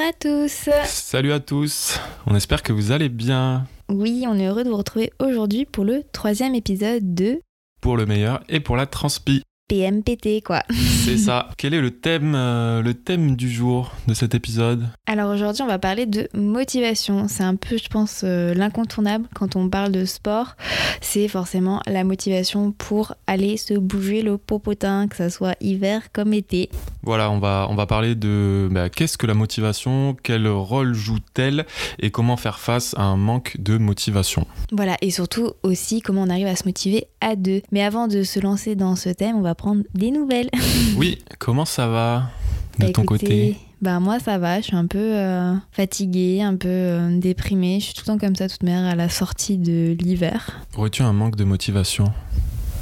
[0.00, 3.66] à tous Salut à tous On espère que vous allez bien.
[3.90, 7.40] Oui, on est heureux de vous retrouver aujourd'hui pour le troisième épisode de
[7.82, 9.42] Pour le meilleur et pour la transpi.
[9.70, 10.64] PMPT quoi.
[11.04, 11.48] C'est ça.
[11.56, 14.88] Quel est le thème, euh, le thème du jour de cet épisode?
[15.06, 17.28] Alors aujourd'hui, on va parler de motivation.
[17.28, 20.56] C'est un peu, je pense, euh, l'incontournable quand on parle de sport.
[21.00, 26.34] C'est forcément la motivation pour aller se bouger le popotin, que ça soit hiver comme
[26.34, 26.68] été.
[27.04, 31.64] Voilà, on va, on va parler de bah, qu'est-ce que la motivation, quel rôle joue-t-elle?
[32.00, 34.48] Et comment faire face à un manque de motivation?
[34.72, 37.62] Voilà, et surtout aussi comment on arrive à se motiver à deux.
[37.70, 40.48] Mais avant de se lancer dans ce thème, on va prendre des nouvelles.
[40.96, 42.30] Oui, comment ça va
[42.78, 43.56] de Bah, ton écoutez, côté?
[43.82, 47.78] Bah moi ça va, je suis un peu euh, fatiguée, un peu euh, déprimée.
[47.80, 50.60] Je suis tout le temps comme ça toute manière à la sortie de l'hiver.
[50.76, 52.04] Aurais-tu un manque de motivation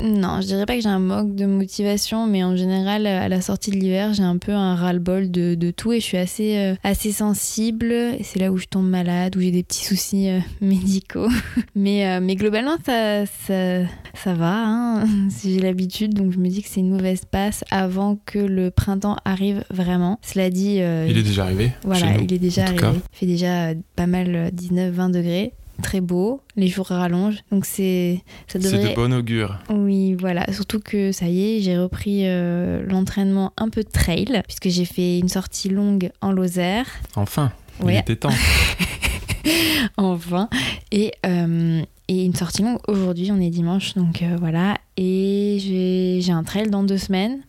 [0.03, 3.41] Non, je dirais pas que j'ai un manque de motivation, mais en général à la
[3.41, 6.57] sortie de l'hiver j'ai un peu un ras-le-bol de, de tout et je suis assez,
[6.57, 7.93] euh, assez sensible.
[7.93, 11.29] Et c'est là où je tombe malade, où j'ai des petits soucis euh, médicaux.
[11.75, 13.81] mais, euh, mais globalement ça, ça,
[14.15, 16.15] ça va, hein, si j'ai l'habitude.
[16.15, 20.19] Donc je me dis que c'est une mauvaise passe avant que le printemps arrive vraiment.
[20.23, 20.81] Cela dit...
[20.81, 22.87] euh, Il est déjà arrivé Voilà, il est déjà arrivé.
[23.13, 25.53] Il fait déjà euh, pas mal 19-20 degrés.
[25.83, 28.91] Très beau, les jours rallongent, donc c'est ça C'est devrait.
[28.91, 29.59] de bon augure.
[29.71, 30.45] Oui, voilà.
[30.53, 34.85] Surtout que ça y est, j'ai repris euh, l'entraînement un peu de trail puisque j'ai
[34.85, 36.87] fait une sortie longue en Lozère.
[37.15, 37.99] Enfin, il Ouais.
[38.01, 38.31] était temps.
[39.97, 40.49] enfin.
[40.91, 44.79] Et, euh, et une sortie longue aujourd'hui, on est dimanche, donc euh, voilà.
[44.97, 47.41] Et j'ai j'ai un trail dans deux semaines.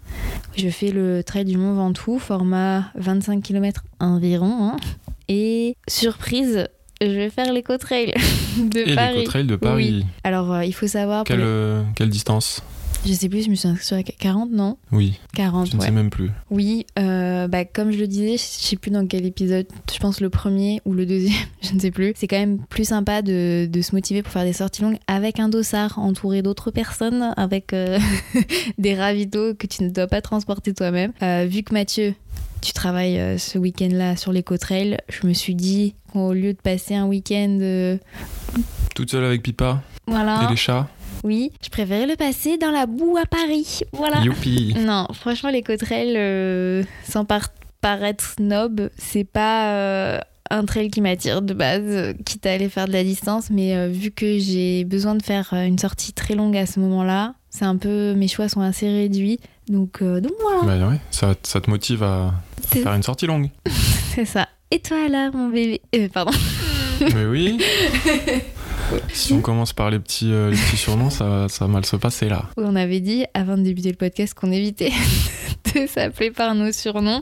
[0.56, 4.70] Je fais le trail du Mont Ventoux, format 25 km environ.
[4.74, 4.78] hein.
[5.30, 6.68] Et surprise,
[7.02, 8.14] je vais faire l'éco-trail
[8.58, 9.18] de Et Paris.
[9.20, 9.90] l'éco-trail de Paris.
[10.00, 10.06] Oui.
[10.24, 11.24] Alors, euh, il faut savoir.
[11.24, 12.62] pour Quelle, les- euh, quelle distance
[13.06, 15.80] Je sais plus, je me suis inscrite sur la 40, non Oui, 40, je ne
[15.80, 15.86] ouais.
[15.86, 16.30] sais même plus.
[16.50, 20.20] Oui, euh, bah, comme je le disais, je sais plus dans quel épisode, je pense
[20.20, 22.12] le premier ou le deuxième, je ne sais plus.
[22.18, 25.40] C'est quand même plus sympa de, de se motiver pour faire des sorties longues avec
[25.40, 27.98] un dossard, entouré d'autres personnes, avec euh,
[28.78, 31.14] des ravitaux que tu ne dois pas transporter toi-même.
[31.24, 32.14] Euh, vu que Mathieu,
[32.62, 36.96] tu travailles euh, ce week-end-là sur l'éco-trail, je me suis dit qu'au lieu de passer
[36.96, 37.58] un week-end...
[37.62, 37.98] euh,
[38.96, 40.88] Toute seule avec Pipa voilà, et les chats
[41.26, 43.82] oui, je préférais le passer dans la boue à Paris.
[43.92, 44.22] Voilà.
[44.22, 47.50] Youpi Non, franchement, l'éco-trail, euh, sans par-
[47.82, 52.70] paraître snob, c'est pas euh, un trail qui m'attire de base, euh, quitte à aller
[52.70, 53.50] faire de la distance.
[53.50, 57.66] Mais vu que j'ai besoin de faire une sortie très longue à ce moment-là, c'est
[57.66, 59.40] un peu mes choix sont assez réduits.
[59.70, 62.34] Donc, euh, donc voilà, Bah ouais, ça, ça te motive à
[62.68, 63.50] faire une sortie longue.
[64.16, 64.48] c'est ça.
[64.72, 65.82] Et toi là, mon bébé?
[65.96, 66.32] Euh, Pardon.
[67.02, 67.60] Mais oui
[69.14, 71.86] Si on commence par les petits, euh, les petits surnoms, ça, va- ça va mal
[71.86, 72.46] se passer là.
[72.58, 74.92] On avait dit avant de débuter le podcast qu'on évitait
[75.76, 77.22] de s'appeler par nos surnoms.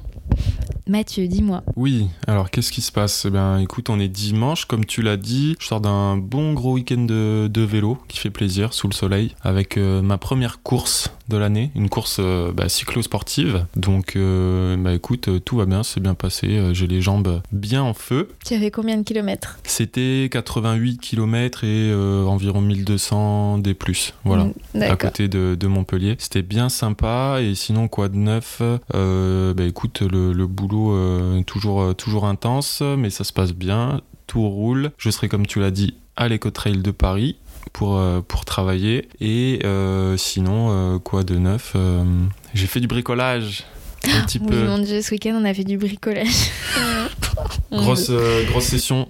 [0.87, 1.63] Mathieu, dis-moi.
[1.75, 3.25] Oui, alors qu'est-ce qui se passe?
[3.25, 5.57] Eh bien, écoute, on est dimanche, comme tu l'as dit.
[5.59, 9.35] Je sors d'un bon gros week-end de, de vélo qui fait plaisir sous le soleil,
[9.41, 13.65] avec euh, ma première course de l'année, une course euh, bah, cyclo-sportive.
[13.75, 16.69] Donc, euh, bah écoute, euh, tout va bien, c'est bien passé.
[16.73, 18.29] J'ai les jambes bien en feu.
[18.45, 19.59] Tu avais combien de kilomètres?
[19.63, 24.13] C'était 88 km et euh, environ 1200 des plus.
[24.23, 24.45] Voilà.
[24.73, 26.15] Mm, à côté de, de Montpellier.
[26.19, 28.61] C'était bien sympa et sinon quoi de neuf?
[28.93, 30.95] Euh, Bah écoute, le, le boulot
[31.43, 34.91] toujours, toujours intense, mais ça se passe bien, tout roule.
[34.97, 37.37] Je serai comme tu l'as dit à l'éco-trail de Paris
[37.73, 42.03] pour, euh, pour travailler et euh, sinon euh, quoi de neuf Euh,
[42.53, 43.63] J'ai fait du bricolage
[44.05, 44.65] un petit Oui, peu.
[44.67, 46.27] mon dieu, ce week-end, on a fait du bricolage.
[47.71, 49.07] Grosse, euh, grosse session.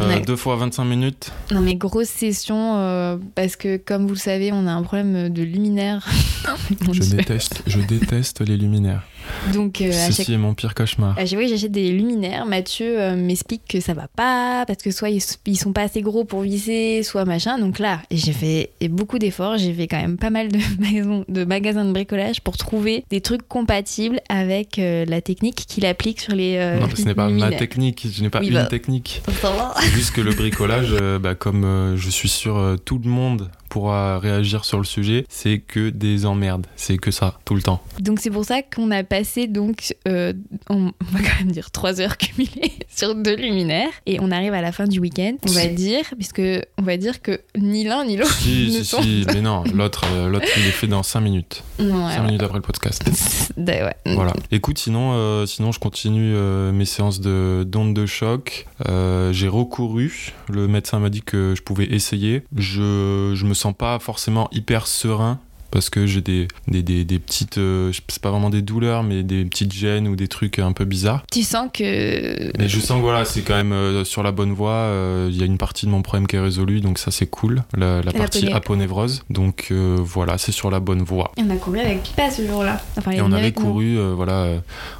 [0.00, 0.20] euh, Ouais.
[0.20, 1.32] Deux fois 25 minutes.
[1.50, 5.28] Non, mais grosse session, euh, parce que comme vous le savez, on a un problème
[5.30, 6.06] de luminaire.
[6.86, 7.16] Mon Je Dieu.
[7.16, 9.02] déteste, je déteste les luminaires.
[9.54, 11.16] Donc, euh, Ceci chaque est mon pire cauchemar.
[11.18, 15.56] j'achète des luminaires, Mathieu euh, m'explique que ça va pas, parce que soit ils, ils
[15.56, 17.58] sont pas assez gros pour visser, soit machin.
[17.58, 21.44] Donc là, j'ai fait beaucoup d'efforts, j'ai fait quand même pas mal de magasins, de
[21.44, 26.34] magasins de bricolage pour trouver des trucs compatibles avec euh, la technique qu'il applique sur
[26.34, 28.64] les non, ce n'est pas ma technique, je n'ai pas Oui, une bah.
[28.64, 29.22] technique.
[29.28, 34.64] C'est juste que le bricolage, bah, comme je suis sûr tout le monde pourra réagir
[34.64, 36.66] sur le sujet, c'est que des emmerdes.
[36.76, 37.80] C'est que ça, tout le temps.
[38.00, 40.32] Donc c'est pour ça qu'on a passé donc, euh,
[40.68, 44.60] on va quand même dire 3 heures cumulées sur deux luminaires et on arrive à
[44.60, 46.42] la fin du week-end, on va dire, puisque
[46.78, 49.02] on va dire que ni l'un ni l'autre Si, ne si, sont.
[49.02, 51.62] si, mais non, l'autre, euh, l'autre, il est fait dans 5 minutes.
[51.78, 52.26] Ouais, 5 ouais.
[52.26, 53.02] minutes après le podcast.
[53.56, 54.14] Ouais, ouais.
[54.14, 54.32] Voilà.
[54.50, 58.66] Écoute, sinon, euh, sinon je continue euh, mes séances de d'ondes de choc.
[59.30, 60.32] J'ai recouru.
[60.48, 62.42] Le médecin m'a dit que je pouvais essayer.
[62.56, 65.38] Je je me sens pas forcément hyper serein.
[65.72, 67.58] Parce que j'ai des, des, des, des petites.
[67.58, 70.84] euh, c'est pas vraiment des douleurs, mais des petites gênes ou des trucs un peu
[70.84, 71.22] bizarres.
[71.30, 74.50] Tu sens que Mais je sens que voilà, c'est quand même euh, sur la bonne
[74.52, 74.72] voie.
[74.72, 77.28] Euh, Il y a une partie de mon problème qui est résolue, donc ça c'est
[77.28, 77.62] cool.
[77.76, 79.22] La, la partie aponévrose.
[79.30, 81.30] Donc euh, voilà, c'est sur la bonne voie.
[81.38, 82.80] on a couru avec Pipa ce jour-là.
[82.98, 84.58] Enfin, Et on avait couru euh, voilà, euh,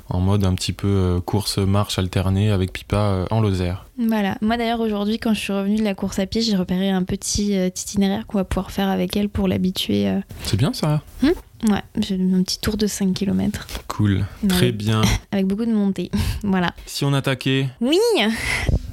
[0.08, 3.86] en mode un petit peu euh, course-marche alternée avec Pipa euh, en Lozère.
[4.00, 4.36] Voilà.
[4.40, 7.02] Moi d'ailleurs aujourd'hui quand je suis revenue de la course à pied, j'ai repéré un
[7.02, 10.08] petit euh, itinéraire qu'on va pouvoir faire avec elle pour l'habituer.
[10.08, 10.20] euh.
[10.44, 14.24] C'est bien ça Ouais, j'ai un petit tour de 5 km Cool.
[14.48, 15.02] Très bien.
[15.32, 16.10] avec beaucoup de montées.
[16.42, 16.74] voilà.
[16.86, 17.98] Si on attaquait, Oui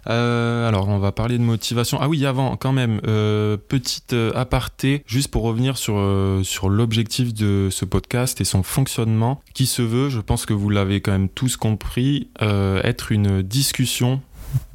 [0.09, 1.97] euh, alors on va parler de motivation.
[1.99, 6.69] Ah oui, avant quand même, euh, petite euh, aparté, juste pour revenir sur, euh, sur
[6.69, 11.01] l'objectif de ce podcast et son fonctionnement, qui se veut, je pense que vous l'avez
[11.01, 14.21] quand même tous compris, euh, être une discussion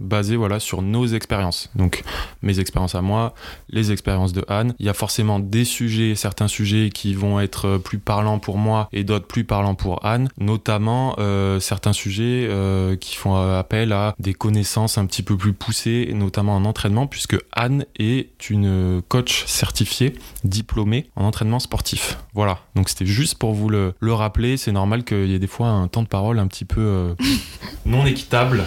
[0.00, 1.70] basée voilà, sur nos expériences.
[1.74, 2.02] Donc
[2.42, 3.34] mes expériences à moi,
[3.68, 4.74] les expériences de Anne.
[4.78, 8.58] Il y a forcément des sujets, certains sujets qui vont être euh, plus parlants pour
[8.58, 13.92] moi et d'autres plus parlants pour Anne, notamment euh, certains sujets euh, qui font appel
[13.92, 19.02] à des connaissances un petit peu plus poussées, notamment en entraînement, puisque Anne est une
[19.08, 20.14] coach certifiée,
[20.44, 22.18] diplômée en entraînement sportif.
[22.34, 25.46] Voilà, donc c'était juste pour vous le, le rappeler, c'est normal qu'il y ait des
[25.46, 27.14] fois un temps de parole un petit peu
[27.86, 28.64] non équitable.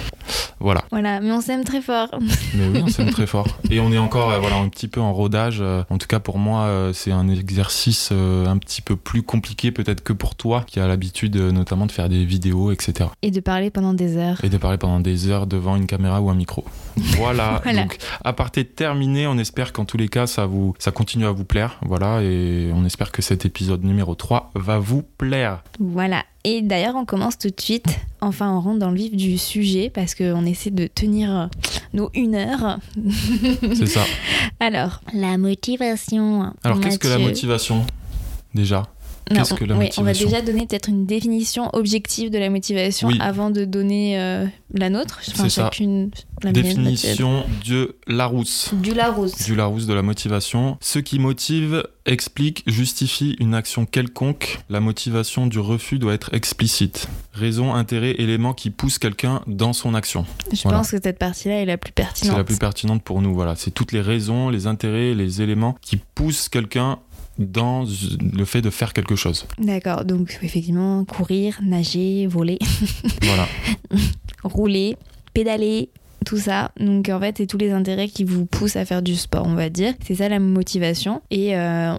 [0.59, 0.83] Voilà.
[0.95, 2.07] Voilà, mais on s'aime très fort.
[2.55, 3.59] Mais oui, on s'aime très fort.
[3.69, 5.57] Et on est encore euh, voilà, un petit peu en rodage.
[5.59, 9.73] Euh, En tout cas, pour moi, euh, c'est un exercice un petit peu plus compliqué
[9.73, 13.09] peut-être que pour toi, qui a l'habitude notamment de faire des vidéos, etc.
[13.23, 14.41] Et de parler pendant des heures.
[14.41, 16.63] Et de parler pendant des heures devant une caméra ou un micro.
[16.95, 17.59] Voilà.
[17.65, 17.81] Voilà.
[17.81, 21.31] Donc, à partir terminé, on espère qu'en tous les cas, ça, vous, ça continue à
[21.31, 21.77] vous plaire.
[21.81, 22.21] Voilà.
[22.21, 25.61] Et on espère que cet épisode numéro 3 va vous plaire.
[25.79, 26.23] Voilà.
[26.47, 27.87] Et d'ailleurs, on commence tout de suite.
[28.21, 31.49] Enfin, on rentre dans le vif du sujet parce qu'on essaie de tenir
[31.91, 32.77] nos une heure.
[33.73, 34.03] C'est ça.
[34.59, 36.53] Alors, la motivation.
[36.63, 37.83] Alors, qu'est-ce que la motivation
[38.53, 38.83] Déjà?
[39.33, 42.49] Qu'est-ce on- que la oui, On va déjà donner peut-être une définition objective de la
[42.49, 43.17] motivation Oui.
[43.19, 45.19] avant de donner euh, la nôtre.
[45.29, 45.63] Enfin, C'est ça.
[45.65, 46.11] chacune
[46.43, 48.65] la mienne, Définition de Larousse.
[48.65, 48.81] la tienne.
[48.81, 49.43] Du Larousse.
[49.45, 50.77] du Larousse de la motivation.
[50.81, 54.59] Ce qui motive, explique, justifie une action quelconque.
[54.69, 57.07] La motivation du refus doit être explicite.
[57.33, 60.25] Raison, intérêt, élément qui pousse quelqu'un dans son action.
[60.53, 60.77] Je Voilà.
[60.79, 62.37] pense que cette partie-là est la plus C'est pertinente.
[62.37, 63.33] la plus pertinente pour nous.
[63.33, 66.99] Voilà, c'est toutes les raisons, les intérêts, les éléments qui poussent quelqu'un
[67.37, 67.83] dans
[68.33, 69.45] le fait de faire quelque chose.
[69.59, 72.59] D'accord, donc effectivement, courir, nager, voler,
[73.23, 73.47] Voilà.
[74.43, 74.95] rouler,
[75.33, 75.89] pédaler,
[76.25, 76.71] tout ça.
[76.79, 79.53] Donc en fait, c'est tous les intérêts qui vous poussent à faire du sport, on
[79.55, 79.93] va dire.
[80.05, 81.21] C'est ça la motivation.
[81.29, 81.93] Et euh,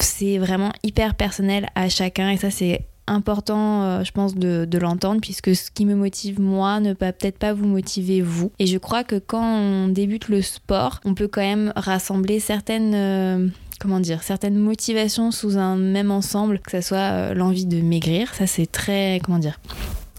[0.00, 2.30] c'est vraiment hyper personnel à chacun.
[2.30, 6.40] Et ça, c'est important, euh, je pense, de, de l'entendre, puisque ce qui me motive
[6.40, 8.52] moi ne va peut-être pas vous motiver vous.
[8.60, 12.92] Et je crois que quand on débute le sport, on peut quand même rassembler certaines...
[12.94, 13.48] euh,
[13.80, 18.34] comment dire, certaines motivations sous un même ensemble, que ce soit euh, l'envie de maigrir,
[18.34, 19.58] ça c'est très, comment dire,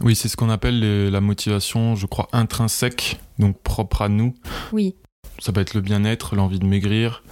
[0.01, 4.33] Oui, c'est ce qu'on appelle les- la motivation, je crois, intrinsèque, donc propre à nous.
[4.73, 4.95] oui,
[5.39, 7.23] Ça peut être le bien-être, l'envie de maigrir,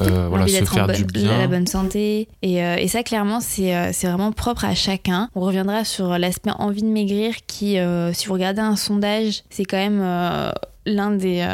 [0.00, 1.38] euh, voilà, se faire bonne- du bien.
[1.38, 2.28] la bonne santé.
[2.42, 5.30] Et, euh, et ça, clairement, c'est euh, vraiment propre à chacun.
[5.34, 7.76] On reviendra sur l'aspect envie de maigrir qui,
[8.12, 10.00] si vous regardez un sondage, c'est quand même
[10.84, 11.46] l'un des...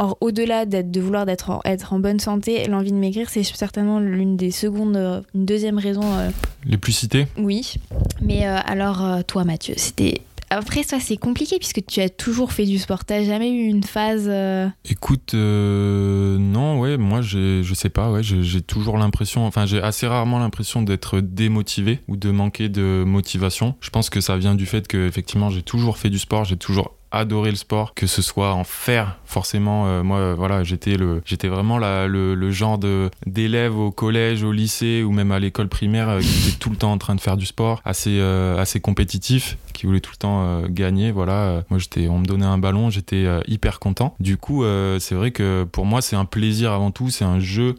[0.00, 3.98] Or, au-delà de vouloir d'être en, être en bonne santé, l'envie de maigrir, c'est certainement
[3.98, 6.30] l'une des secondes, euh, une deuxième raison, euh,
[6.64, 7.74] Les plus cités oui.
[8.22, 10.20] Mais euh, alors, toi, Mathieu, c'était.
[10.50, 13.04] Après, ça, c'est compliqué puisque tu as toujours fait du sport.
[13.04, 14.26] T'as jamais eu une phase.
[14.28, 19.82] euh, Écoute, non, ouais, moi, je sais pas, ouais, j'ai j'ai toujours l'impression, enfin, j'ai
[19.82, 23.74] assez rarement l'impression d'être démotivé ou de manquer de motivation.
[23.80, 26.56] Je pense que ça vient du fait que, effectivement, j'ai toujours fait du sport, j'ai
[26.56, 31.22] toujours adoré le sport, que ce soit en faire, forcément, euh, moi, voilà, j'étais le,
[31.24, 35.38] j'étais vraiment la- le, le genre de d'élève au collège, au lycée ou même à
[35.38, 38.18] l'école primaire euh, qui était tout le temps en train de faire du sport, assez,
[38.20, 41.62] euh, assez compétitif, qui voulait tout le temps gagner, voilà.
[41.70, 44.14] Moi, j'étais, on me donnait un ballon, j'étais hyper content.
[44.18, 44.64] Du coup,
[44.98, 47.76] c'est vrai que pour moi, c'est un plaisir avant tout, c'est un jeu,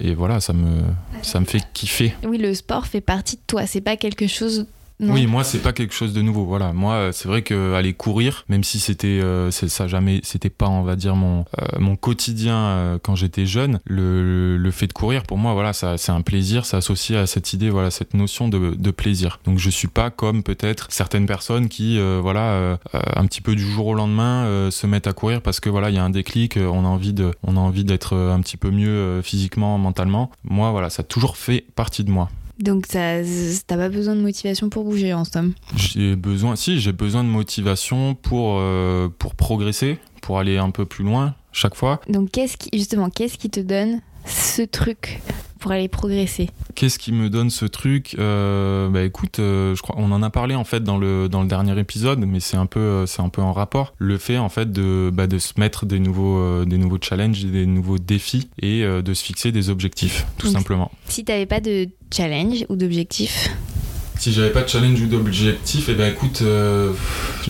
[0.00, 0.82] et voilà, ça me,
[1.22, 2.14] ça me fait kiffer.
[2.26, 3.66] Oui, le sport fait partie de toi.
[3.66, 4.66] C'est pas quelque chose
[4.98, 6.44] Oui, moi c'est pas quelque chose de nouveau.
[6.46, 10.48] Voilà, moi euh, c'est vrai que aller courir, même si c'était euh, ça jamais, c'était
[10.50, 13.78] pas on va dire mon euh, mon quotidien euh, quand j'étais jeune.
[13.84, 17.26] Le, le fait de courir pour moi, voilà, ça c'est un plaisir, c'est associé à
[17.26, 19.38] cette idée, voilà, cette notion de, de plaisir.
[19.44, 23.42] Donc je suis pas comme peut-être certaines personnes qui, euh, voilà, euh, euh, un petit
[23.42, 25.98] peu du jour au lendemain euh, se mettent à courir parce que voilà, il y
[25.98, 28.56] a un déclic, euh, on a envie de, on a envie d'être euh, un petit
[28.56, 30.30] peu mieux euh, physiquement, mentalement.
[30.44, 32.30] Moi, voilà, ça a toujours fait partie de moi.
[32.58, 33.22] Donc t'as
[33.66, 35.52] pas besoin de motivation pour bouger en somme.
[35.76, 40.86] J'ai besoin, si, j'ai besoin de motivation pour, euh, pour progresser, pour aller un peu
[40.86, 42.00] plus loin chaque fois.
[42.08, 45.20] Donc qu'est-ce qui, justement, qu'est-ce qui te donne ce truc?
[45.66, 48.14] Pour aller progresser Qu'est-ce qui me donne ce truc?
[48.20, 51.42] Euh, Bah écoute, euh, je crois, on en a parlé en fait dans le, dans
[51.42, 53.92] le dernier épisode, mais c'est un peu, euh, c'est un peu en rapport.
[53.98, 57.44] Le fait en fait de, bah, de se mettre des nouveaux, euh, des nouveaux challenges,
[57.44, 60.92] des nouveaux défis et de se fixer des objectifs, tout Donc, simplement.
[61.08, 63.50] Si t'avais pas de challenge ou d'objectif,
[64.18, 66.92] Si j'avais pas de challenge ou d'objectif, et ben écoute, euh,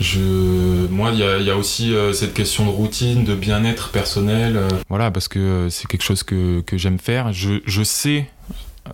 [0.00, 4.68] je, moi il y a, aussi euh, cette question de routine, de bien-être personnel, euh,
[4.88, 7.32] voilà, parce que c'est quelque chose que, que j'aime faire.
[7.32, 8.28] Je, je sais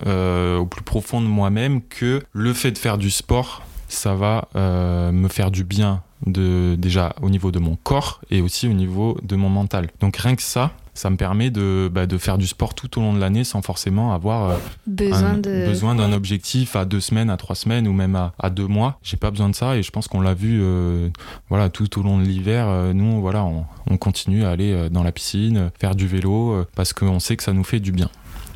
[0.05, 5.27] au plus profond de moi-même que le fait de faire du sport, ça va me
[5.27, 9.35] faire du bien de, déjà au niveau de mon corps et aussi au niveau de
[9.35, 9.89] mon mental.
[9.99, 13.01] Donc rien que ça, ça me permet de, bah, de faire du sport tout au
[13.01, 14.57] long de l'année sans forcément avoir euh,
[14.87, 15.65] besoin un- de...
[15.67, 18.99] besoin d'un objectif à deux semaines, à trois semaines ou même à, à deux mois.
[19.03, 21.09] J'ai pas besoin de ça et je pense qu'on l'a vu euh,
[21.49, 22.67] voilà, tout au long de l'hiver.
[22.67, 26.93] euh, nous, voilà, on, on continue à aller dans la piscine, faire du vélo parce
[26.93, 28.09] qu'on sait que ça nous fait du bien.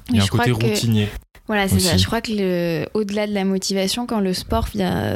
[0.09, 1.09] Il y a un côté que- routinier.
[1.47, 1.95] Voilà, c'est ça.
[1.95, 5.15] Je crois que le, au-delà de la motivation, quand le sport vient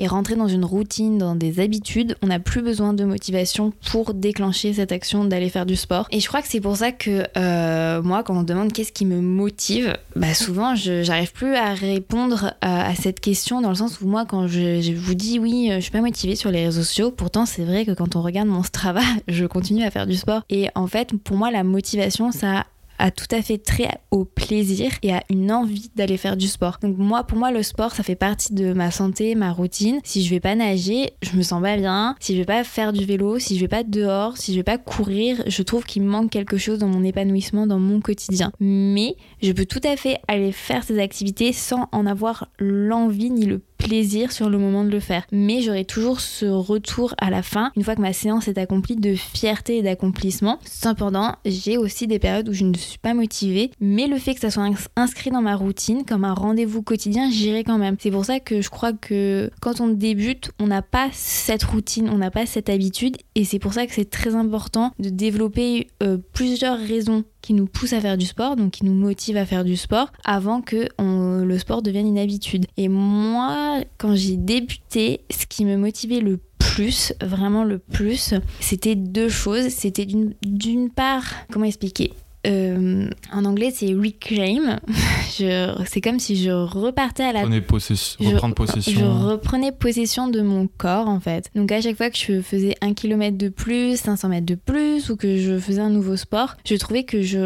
[0.00, 3.72] euh, est rentré dans une routine, dans des habitudes, on n'a plus besoin de motivation
[3.90, 6.08] pour déclencher cette action d'aller faire du sport.
[6.10, 8.92] Et je crois que c'est pour ça que euh, moi, quand on me demande qu'est-ce
[8.92, 13.74] qui me motive, bah souvent, j'arrive plus à répondre à, à cette question dans le
[13.74, 16.50] sens où moi, quand je, je vous dis oui, euh, je suis pas motivée sur
[16.50, 19.90] les réseaux sociaux, pourtant c'est vrai que quand on regarde mon Strava, je continue à
[19.90, 20.42] faire du sport.
[20.50, 22.64] Et en fait, pour moi, la motivation, ça
[23.10, 26.78] tout à fait trait au plaisir et à une envie d'aller faire du sport.
[26.82, 30.00] Donc moi, pour moi, le sport, ça fait partie de ma santé, ma routine.
[30.04, 32.16] Si je vais pas nager, je me sens pas bien.
[32.20, 34.64] Si je vais pas faire du vélo, si je vais pas dehors, si je vais
[34.64, 38.52] pas courir, je trouve qu'il manque quelque chose dans mon épanouissement, dans mon quotidien.
[38.60, 43.46] Mais je peux tout à fait aller faire ces activités sans en avoir l'envie ni
[43.46, 45.24] le plaisir sur le moment de le faire.
[45.32, 48.96] Mais j'aurai toujours ce retour à la fin, une fois que ma séance est accomplie,
[48.96, 50.58] de fierté et d'accomplissement.
[50.64, 54.40] Cependant, j'ai aussi des périodes où je ne suis pas motivée, mais le fait que
[54.40, 57.96] ça soit ins- inscrit dans ma routine, comme un rendez-vous quotidien, j'irai quand même.
[57.98, 62.08] C'est pour ça que je crois que quand on débute, on n'a pas cette routine,
[62.10, 65.88] on n'a pas cette habitude, et c'est pour ça que c'est très important de développer
[66.02, 69.46] euh, plusieurs raisons qui nous poussent à faire du sport, donc qui nous motivent à
[69.46, 72.66] faire du sport, avant que le sport devienne une habitude.
[72.76, 78.94] Et moi, quand j'ai débuté, ce qui me motivait le plus, vraiment le plus, c'était
[78.94, 79.68] deux choses.
[79.68, 82.12] C'était d'une part, comment expliquer?
[82.46, 84.78] Euh, en anglais, c'est reclaim.
[85.38, 89.18] Je- C'est comme si je repartais à la possession, je- reprendre je possession.
[89.28, 91.50] reprenais possession de mon corps en fait.
[91.54, 95.08] Donc à chaque fois que je faisais un kilomètre de plus, 500 mètres de plus
[95.10, 97.38] ou que je faisais un nouveau sport, je trouvais que je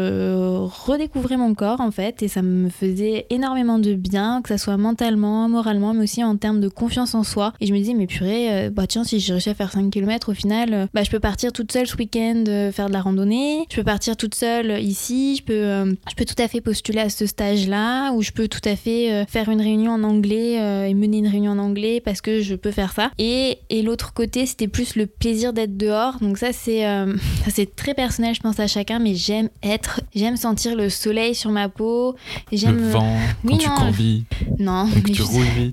[0.65, 4.77] redécouvrais mon corps en fait et ça me faisait énormément de bien, que ça soit
[4.77, 7.53] mentalement, moralement, mais aussi en termes de confiance en soi.
[7.61, 9.89] Et je me disais mais purée, euh, bah tiens si j'ai réussi à faire 5
[9.91, 13.01] km au final, euh, bah je peux partir toute seule ce week-end faire de la
[13.01, 16.61] randonnée, je peux partir toute seule ici, je peux, euh, je peux tout à fait
[16.61, 20.03] postuler à ce stage-là, ou je peux tout à fait euh, faire une réunion en
[20.03, 23.11] anglais euh, et mener une réunion en anglais parce que je peux faire ça.
[23.17, 26.17] Et, et l'autre côté, c'était plus le plaisir d'être dehors.
[26.21, 27.13] Donc ça, c'est euh,
[27.49, 31.51] c'est très personnel, je pense à chacun, mais j'aime être, j'aime sentir le soleil sur
[31.51, 32.15] ma peau.
[32.51, 33.75] J'aime Le vent, Oui, quand tu non.
[33.75, 34.23] convies,
[34.59, 35.21] Non, mais tu.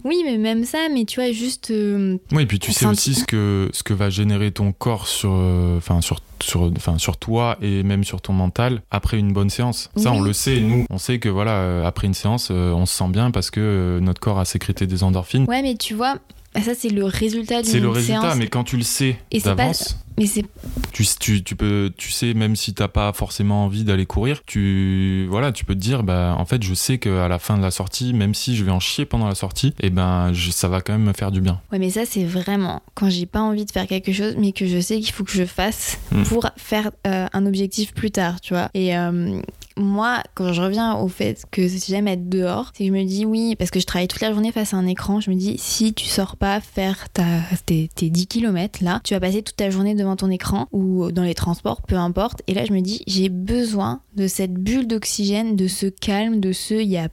[0.05, 1.71] Oui, mais même ça, mais tu vois, juste.
[1.71, 5.07] euh, Oui, et puis tu sais aussi ce que, ce que va générer ton corps
[5.07, 9.33] sur, euh, enfin sur, sur, enfin sur toi et même sur ton mental après une
[9.33, 9.91] bonne séance.
[9.97, 10.19] Ça, Oui.
[10.19, 10.87] on le sait, nous.
[10.91, 13.61] On sait que voilà, euh, après une séance, euh, on se sent bien parce que
[13.61, 15.45] euh, notre corps a sécrété des endorphines.
[15.49, 16.17] Ouais, mais tu vois,
[16.61, 18.37] ça, c'est le résultat d'une C'est le résultat, séance.
[18.37, 20.45] mais quand tu le sais d'avance, Mais c'est
[20.93, 25.27] tu, tu, tu peux, tu sais, même si t'as pas forcément envie d'aller courir, tu,
[25.31, 27.71] voilà, tu peux te dire, bah, en fait, je sais qu'à la fin de la
[27.71, 30.83] sortie, même si je vais en chier pendant la sortie, et ben, je- ça va
[30.83, 31.61] quand même me faire du bien.
[31.73, 34.67] Ouais, mais ça, c'est vraiment quand j'ai pas envie de faire quelque chose, mais que
[34.67, 36.25] je sais qu'il faut que je fasse Mm.
[36.25, 38.69] pour faire euh, un objectif plus tard, tu vois.
[38.75, 39.41] Et euh,
[39.77, 43.25] moi, quand je reviens au fait que j'aime être dehors, c'est que je me dis
[43.25, 45.57] oui, parce que je travaille toute la journée face à un écran, je me dis
[45.59, 47.25] si tu sors pas faire ta,
[47.67, 51.11] tes, tes 10 km là, tu vas passer toute ta journée devant ton écran ou
[51.13, 52.43] dans les transports, peu importe.
[52.47, 56.53] Et là, je me dis j'ai besoin de cette bulle d'oxygène, de ce calme, de
[56.53, 57.09] ce il y a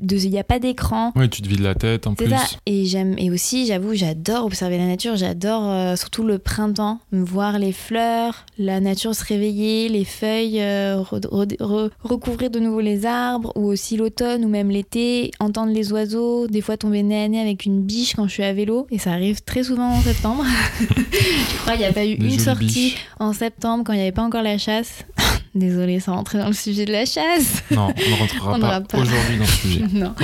[0.00, 1.12] il n'y a pas d'écran.
[1.16, 2.28] Ouais, tu te vides la tête en plus.
[2.28, 2.42] ça.
[2.66, 5.16] Et j'aime et aussi, j'avoue, j'adore observer la nature.
[5.16, 10.96] J'adore euh, surtout le printemps, voir les fleurs, la nature se réveiller, les feuilles euh,
[11.02, 15.72] re- re- re- recouvrir de nouveau les arbres, ou aussi l'automne ou même l'été, entendre
[15.72, 18.52] les oiseaux, des fois tomber nez à nez avec une biche quand je suis à
[18.52, 18.86] vélo.
[18.90, 20.44] Et ça arrive très souvent en septembre.
[20.80, 23.06] je crois qu'il n'y a pas eu Des une sortie biches.
[23.18, 25.04] en septembre quand il n'y avait pas encore la chasse.
[25.56, 27.62] Désolée, sans rentrer dans le sujet de la chasse.
[27.70, 29.80] Non, on ne rentrera On pas, aujourd'hui dans le sujet.
[29.92, 30.14] non.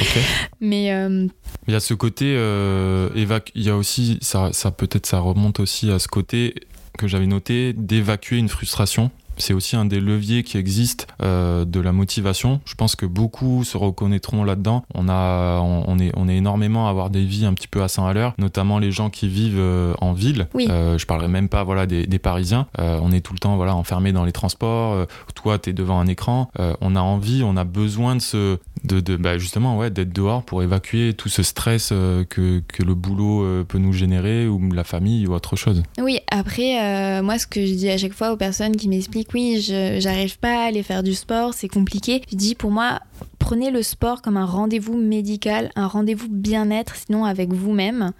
[0.60, 1.26] Mais euh,
[1.66, 5.20] Il y a ce côté euh, évac- Il y a aussi ça, ça peut-être ça
[5.20, 6.54] remonte aussi à ce côté
[6.98, 9.10] que j'avais noté d'évacuer une frustration.
[9.36, 12.60] C'est aussi un des leviers qui existent euh, de la motivation.
[12.64, 14.84] Je pense que beaucoup se reconnaîtront là-dedans.
[14.94, 17.82] On a, on, on est, on est énormément à avoir des vies un petit peu
[17.82, 20.48] à 100 à l'heure, notamment les gens qui vivent euh, en ville.
[20.54, 20.66] Oui.
[20.70, 22.66] Euh, je parlerai même pas, voilà, des, des Parisiens.
[22.78, 25.06] Euh, on est tout le temps, voilà, enfermé dans les transports.
[25.34, 26.50] Toi, t'es devant un écran.
[26.80, 30.42] On a envie, on a besoin de se, de, de bah, justement, ouais, d'être dehors
[30.42, 35.26] pour évacuer tout ce stress que, que le boulot peut nous générer ou la famille
[35.26, 35.82] ou autre chose.
[35.98, 39.60] Oui, après, moi, ce que je dis à chaque fois aux personnes qui m'expliquent, oui,
[39.60, 43.00] j'arrive pas à aller faire du sport, c'est compliqué, je dis pour moi,
[43.42, 48.12] prenez le sport comme un rendez-vous médical, un rendez-vous bien-être, sinon avec vous-même,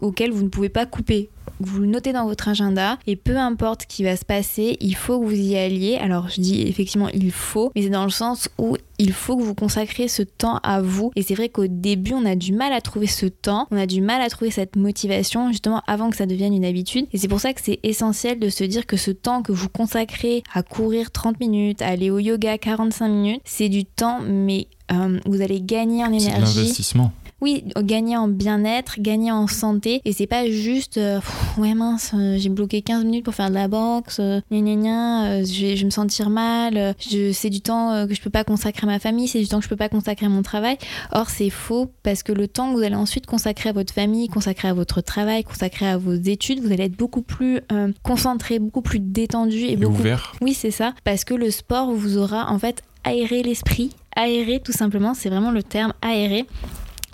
[0.00, 1.30] auquel vous ne pouvez pas couper.
[1.60, 4.96] Vous le notez dans votre agenda et peu importe ce qui va se passer, il
[4.96, 5.96] faut que vous y alliez.
[5.96, 9.42] Alors je dis effectivement il faut, mais c'est dans le sens où il faut que
[9.42, 11.10] vous consacriez ce temps à vous.
[11.16, 13.86] Et c'est vrai qu'au début, on a du mal à trouver ce temps, on a
[13.86, 17.06] du mal à trouver cette motivation justement avant que ça devienne une habitude.
[17.12, 19.68] Et c'est pour ça que c'est essentiel de se dire que ce temps que vous
[19.68, 24.63] consacrez à courir 30 minutes, à aller au yoga 45 minutes, c'est du temps, mais
[24.92, 26.56] euh, vous allez gagner en C'est énergie.
[26.58, 27.12] l'investissement.
[27.40, 30.00] Oui, gagner en bien-être, gagner en santé.
[30.06, 33.50] Et c'est pas juste, euh, pff, ouais mince, euh, j'ai bloqué 15 minutes pour faire
[33.50, 37.60] de la boxe, gna gna gna, je, vais, je vais me sentir mal, c'est du
[37.60, 39.76] temps que je peux pas consacrer à ma famille, c'est du temps que je peux
[39.76, 40.78] pas consacrer à mon travail.
[41.12, 44.28] Or, c'est faux parce que le temps que vous allez ensuite consacrer à votre famille,
[44.28, 47.60] consacrer à votre travail, consacrer à vos études, vous allez être beaucoup plus
[48.02, 50.32] concentré, beaucoup plus détendu et, Et beaucoup ouvert.
[50.40, 50.94] oui, c'est ça.
[51.04, 53.90] Parce que le sport vous aura en fait aéré l'esprit.
[54.16, 56.44] Aéré, tout simplement, c'est vraiment le terme aéré.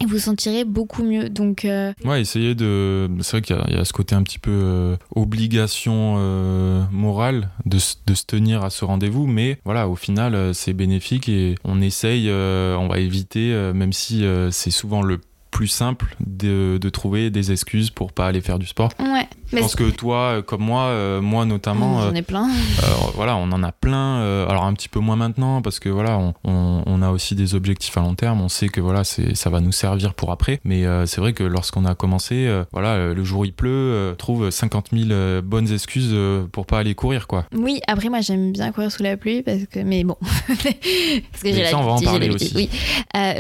[0.02, 1.28] Et vous sentirez beaucoup mieux.
[1.28, 3.10] Donc, euh, Ouais, essayer de.
[3.20, 6.14] C'est vrai qu'il y, a- il y a ce côté un petit peu euh, obligation
[6.18, 7.76] euh, morale de,
[8.06, 11.82] de se tenir à ce rendez-vous, mais voilà, au final, euh, c'est bénéfique et on
[11.82, 17.52] essaye, on va éviter, même si c'est souvent le plus simple, de, de trouver des
[17.52, 18.90] excuses pour pas aller faire du sport.
[19.00, 19.28] ouais.
[19.52, 22.48] Je pense que toi, euh, comme moi, euh, moi notamment, J'en euh, ai plein.
[22.82, 24.18] euh, voilà, on en a plein.
[24.20, 27.34] euh, alors un petit peu moins maintenant parce que voilà, on, on- on a aussi
[27.34, 28.40] des objectifs à long terme.
[28.40, 30.60] On sait que voilà, ça va nous servir pour après.
[30.64, 35.10] Mais c'est vrai que lorsqu'on a commencé, voilà, le jour il pleut, trouve 50 000
[35.10, 36.14] euh, bonnes excuses
[36.52, 37.44] pour pas aller courir quoi.
[37.54, 39.80] Oui, après, moi, j'aime bien courir sous la pluie parce que.
[39.80, 40.16] Mais bon.
[40.48, 42.52] parce que j'ai ça, on va en parler aussi.
[42.54, 42.68] Oui.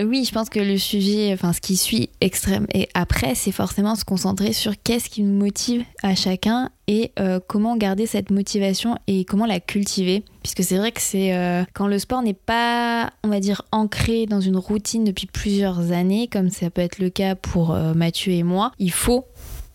[0.04, 2.66] Oui, je pense que le sujet, enfin, ce qui suit extrême.
[2.74, 7.40] Et après, c'est forcément se concentrer sur qu'est-ce qui nous motive à chacun et euh,
[7.46, 10.24] comment garder cette motivation et comment la cultiver.
[10.42, 14.26] Puisque c'est vrai que c'est euh, quand le sport n'est pas, on va dire, ancré
[14.26, 18.32] dans une routine depuis plusieurs années, comme ça peut être le cas pour euh, Mathieu
[18.32, 19.26] et moi, il faut.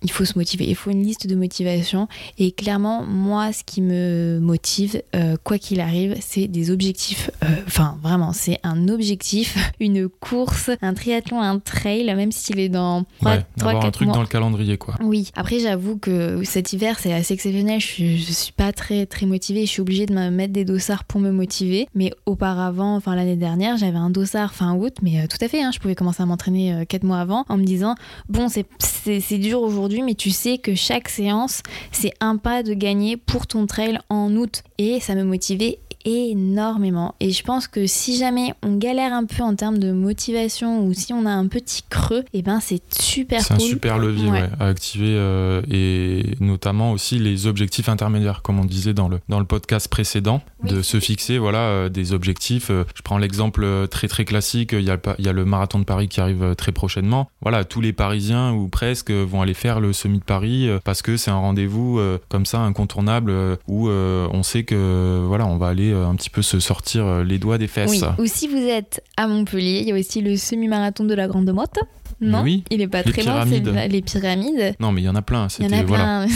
[0.05, 2.07] Il faut se motiver, il faut une liste de motivation.
[2.37, 7.31] Et clairement, moi, ce qui me motive, euh, quoi qu'il arrive, c'est des objectifs.
[7.43, 12.69] Euh, Enfin, vraiment, c'est un objectif, une course, un triathlon, un trail, même s'il est
[12.69, 14.15] dans 3, Ouais, avoir un 4 truc mois.
[14.15, 14.93] dans le calendrier quoi.
[15.01, 19.07] Oui, après j'avoue que cet hiver c'est assez exceptionnel, je suis, je suis pas très
[19.07, 22.95] très motivée, je suis obligée de me mettre des dossards pour me motiver, mais auparavant,
[22.95, 25.79] enfin l'année dernière j'avais un dossard fin août, mais euh, tout à fait, hein, je
[25.79, 27.95] pouvais commencer à m'entraîner 4 mois avant en me disant
[28.29, 33.17] bon c'est dur aujourd'hui mais tu sais que chaque séance c'est un pas de gagner
[33.17, 34.63] pour ton trail en août.
[34.77, 39.43] Et ça me motivait énormément et je pense que si jamais on galère un peu
[39.43, 43.41] en termes de motivation ou si on a un petit creux et ben c'est super
[43.41, 44.41] C'est un super levier Ouais.
[44.41, 49.19] ouais, à activer euh, et notamment aussi les objectifs intermédiaires, comme on disait dans le,
[49.29, 50.69] dans le podcast précédent, Oui.
[50.71, 52.69] de se fixer voilà, euh, des objectifs.
[52.71, 55.79] Euh, Je prends l'exemple très très classique, il y, a, il y a le marathon
[55.79, 57.29] de Paris qui arrive très prochainement.
[57.41, 61.17] Voilà, tous les Parisiens ou presque vont aller faire le semi de Paris parce que
[61.17, 63.31] c'est un rendez-vous euh, comme ça incontournable
[63.67, 67.23] où euh, on sait que voilà, on va aller un petit peu se sortir euh,
[67.23, 67.89] les doigts des fesses.
[67.89, 68.01] Oui.
[68.19, 71.51] Ou si vous êtes à Montpellier, il y a aussi le semi-marathon de la Grande
[71.51, 71.79] Motte.
[72.21, 73.91] Non, oui, il est pas très loin, c'est pyramides.
[73.91, 74.75] les pyramides.
[74.79, 75.47] Non, mais il y en a plein.
[75.59, 76.35] Il y en a voilà, plein.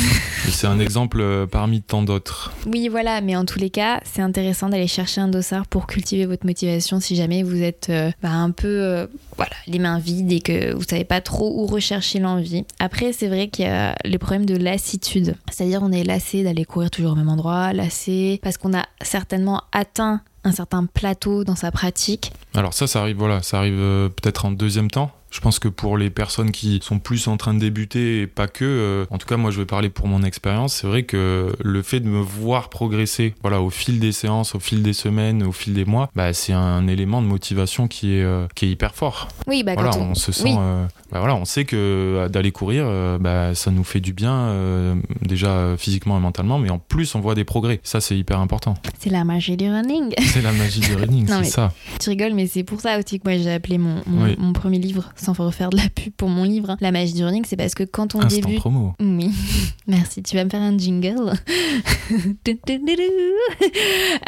[0.49, 2.51] C'est un exemple euh, parmi tant d'autres.
[2.67, 6.25] Oui, voilà, mais en tous les cas, c'est intéressant d'aller chercher un dossard pour cultiver
[6.25, 10.31] votre motivation si jamais vous êtes euh, bah, un peu euh, voilà, les mains vides
[10.31, 12.65] et que vous savez pas trop où rechercher l'envie.
[12.79, 15.35] Après, c'est vrai qu'il y a les problèmes de lassitude.
[15.51, 19.63] C'est-à-dire, on est lassé d'aller courir toujours au même endroit, lassé parce qu'on a certainement
[19.71, 24.45] atteint un certain plateau dans sa pratique Alors ça, ça arrive, voilà, ça arrive peut-être
[24.45, 25.11] en deuxième temps.
[25.31, 28.47] Je pense que pour les personnes qui sont plus en train de débuter et pas
[28.47, 31.53] que, euh, en tout cas moi je vais parler pour mon expérience, c'est vrai que
[31.59, 35.43] le fait de me voir progresser, voilà, au fil des séances, au fil des semaines,
[35.43, 38.69] au fil des mois, bah, c'est un élément de motivation qui est, euh, qui est
[38.69, 39.27] hyper fort.
[39.47, 40.11] Oui, bah voilà, quand on...
[40.11, 40.15] on...
[40.15, 40.55] se sent, oui.
[40.57, 44.13] euh, bah, voilà, on sait que euh, d'aller courir, euh, bah, ça nous fait du
[44.13, 47.79] bien euh, déjà physiquement et mentalement, mais en plus on voit des progrès.
[47.83, 48.75] Ça c'est hyper important.
[48.99, 50.13] c'est la magie du running.
[50.19, 51.73] C'est la magie du running, c'est ça.
[51.99, 54.35] tu rigoles, mais c'est pour ça aussi que moi j'ai appelé mon, mon, Oui.
[54.37, 57.23] mon premier livre, sans refaire de la pub pour mon livre, hein, La magie du
[57.25, 58.59] running, c'est parce que quand on Instant débute...
[58.59, 58.93] promo.
[58.99, 59.31] Oui,
[59.87, 60.21] merci.
[60.21, 61.33] Tu vas me faire un jingle.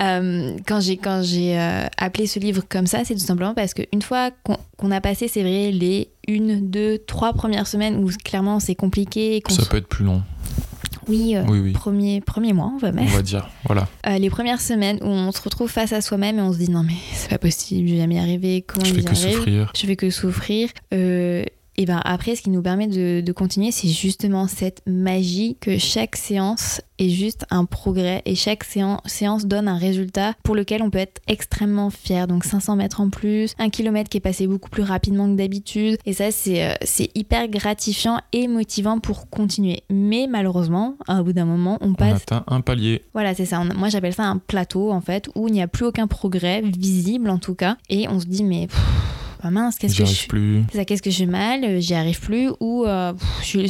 [0.02, 1.58] Euh, quand j'ai quand j'ai
[1.98, 5.28] appelé ce livre comme ça, c'est tout simplement parce qu'une fois qu'on qu'on a passé,
[5.28, 9.88] c'est vrai, les une, deux, trois premières semaines où clairement c'est compliqué, Ça peut être
[9.88, 10.22] plus long.
[11.08, 11.72] oui, euh, Oui, oui.
[11.74, 13.12] premier premier mois, on va On mettre.
[13.16, 13.88] va dire, voilà.
[14.08, 16.70] Euh, les premières semaines où on se retrouve face à soi-même et on se dit
[16.70, 18.64] non mais c'est pas possible, je vais jamais y arriver.
[18.66, 19.72] Comment Je j'y fais que arrive souffrir.
[19.76, 20.70] je que souffrir.
[20.94, 21.44] Euh,
[21.82, 25.80] et ben après, ce qui nous permet de, de continuer, c'est justement cette magie que
[25.80, 30.92] chaque séance est juste un progrès et chaque séance, donne un résultat pour lequel on
[30.92, 32.28] peut être extrêmement fier.
[32.28, 35.98] Donc 500 mètres en plus, un kilomètre qui est passé beaucoup plus rapidement que d'habitude.
[36.06, 39.82] Et ça, c'est euh, hyper gratifiant et motivant pour continuer.
[39.90, 43.02] Mais malheureusement, à bout d'un moment, on On passe atteint un palier.
[43.14, 43.60] voilà, c'est ça.
[43.62, 46.62] On- Moi, j'appelle ça un plateau, en fait, où il n'y a plus aucun progrès,
[46.62, 47.78] visible en tout cas.
[47.90, 48.80] Et on se dit, mais pff,
[49.44, 50.64] bah mince, qu'est-ce que je plus.
[50.72, 53.14] c'est ça, qu'est-ce que j'ai mal, euh, j'y arrive plus, ou euh,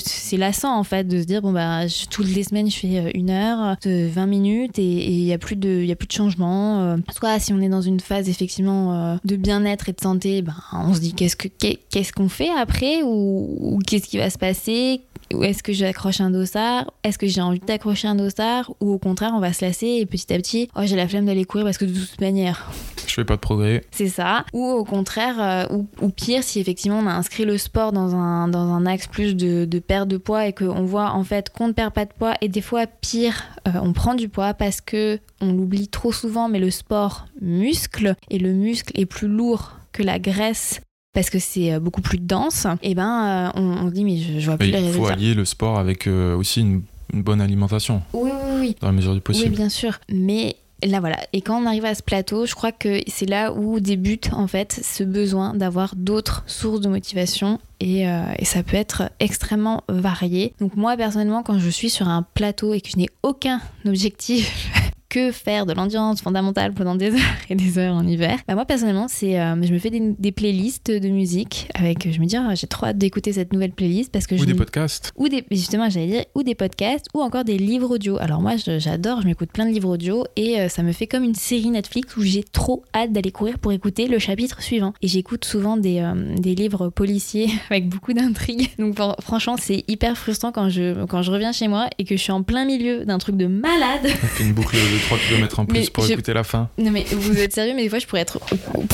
[0.03, 2.97] c'est lassant en fait de se dire bon bah je- toutes les semaines je fais
[2.99, 5.95] euh, une heure, de 20 minutes et il y a plus de il y a
[5.95, 6.97] plus de changement.
[7.17, 10.93] Soit si on est dans une phase effectivement de bien-être et de santé, ben on
[10.93, 14.37] se dit qu'est-ce que qu'est- qu'est-ce qu'on fait après ou, ou qu'est-ce qui va se
[14.37, 15.01] passer
[15.43, 16.91] est-ce que j'accroche un dossard?
[17.03, 18.71] Est-ce que j'ai envie d'accrocher un dossard?
[18.79, 21.25] Ou au contraire, on va se lasser et petit à petit, oh, j'ai la flemme
[21.25, 22.71] d'aller courir parce que de toute manière,
[23.07, 23.83] Je fais pas de progrès.
[23.91, 24.45] c'est ça.
[24.53, 28.15] Ou au contraire, euh, ou, ou pire, si effectivement on a inscrit le sport dans
[28.15, 31.49] un, dans un axe plus de, de perte de poids et qu'on voit en fait
[31.49, 34.53] qu'on ne perd pas de poids et des fois pire, euh, on prend du poids
[34.53, 39.27] parce que on l'oublie trop souvent, mais le sport muscle et le muscle est plus
[39.27, 40.79] lourd que la graisse
[41.13, 44.17] parce que c'est euh, beaucoup plus dense, et ben euh, on, on se dit mais
[44.17, 46.83] je, je vois plus Mais les il faut allier le sport avec euh, aussi une,
[47.13, 48.75] une bonne alimentation, Oui, oui, oui.
[48.79, 49.55] dans la mesure du Oui, possible.
[49.55, 49.99] bien sûr.
[50.09, 51.17] Mais là, voilà.
[51.33, 54.47] Et quand on arrive à ce plateau, je crois que c'est là où débute en
[54.47, 57.59] fait ce besoin d'avoir d'autres sources de motivation.
[57.81, 60.53] Et, euh, et ça peut être extrêmement varié.
[60.59, 64.71] Donc moi, personnellement, quand je suis sur un plateau et que je n'ai aucun objectif
[65.11, 68.39] que faire de l'endurance fondamentale pendant des heures et des heures en hiver.
[68.47, 72.19] Bah moi personnellement, c'est euh, je me fais des, des playlists de musique avec je
[72.19, 74.53] me dis ah, j'ai trop hâte d'écouter cette nouvelle playlist parce que Ou je des
[74.53, 75.11] podcasts.
[75.17, 78.53] ou des justement j'allais dire ou des podcasts ou encore des livres audio alors moi
[78.55, 81.69] j'adore je m'écoute plein de livres audio et euh, ça me fait comme une série
[81.69, 85.75] Netflix où j'ai trop hâte d'aller courir pour écouter le chapitre suivant et j'écoute souvent
[85.77, 91.03] des, euh, des livres policiers avec beaucoup d'intrigues donc franchement c'est hyper frustrant quand je
[91.05, 93.47] quand je reviens chez moi et que je suis en plein milieu d'un truc de
[93.47, 94.07] malade
[94.39, 96.69] une boucle 3 km en plus Mais pour je- écouter la fin.
[96.77, 98.39] non mais vous êtes sérieux mais des fois je pourrais être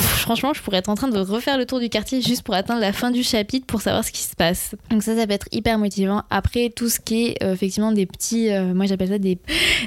[0.05, 2.81] franchement je pourrais être en train de refaire le tour du quartier juste pour atteindre
[2.81, 4.75] la fin du chapitre pour savoir ce qui se passe.
[4.89, 6.23] Donc ça ça peut être hyper motivant.
[6.29, 9.37] Après tout ce qui est euh, effectivement des petits euh, moi j'appelle ça des,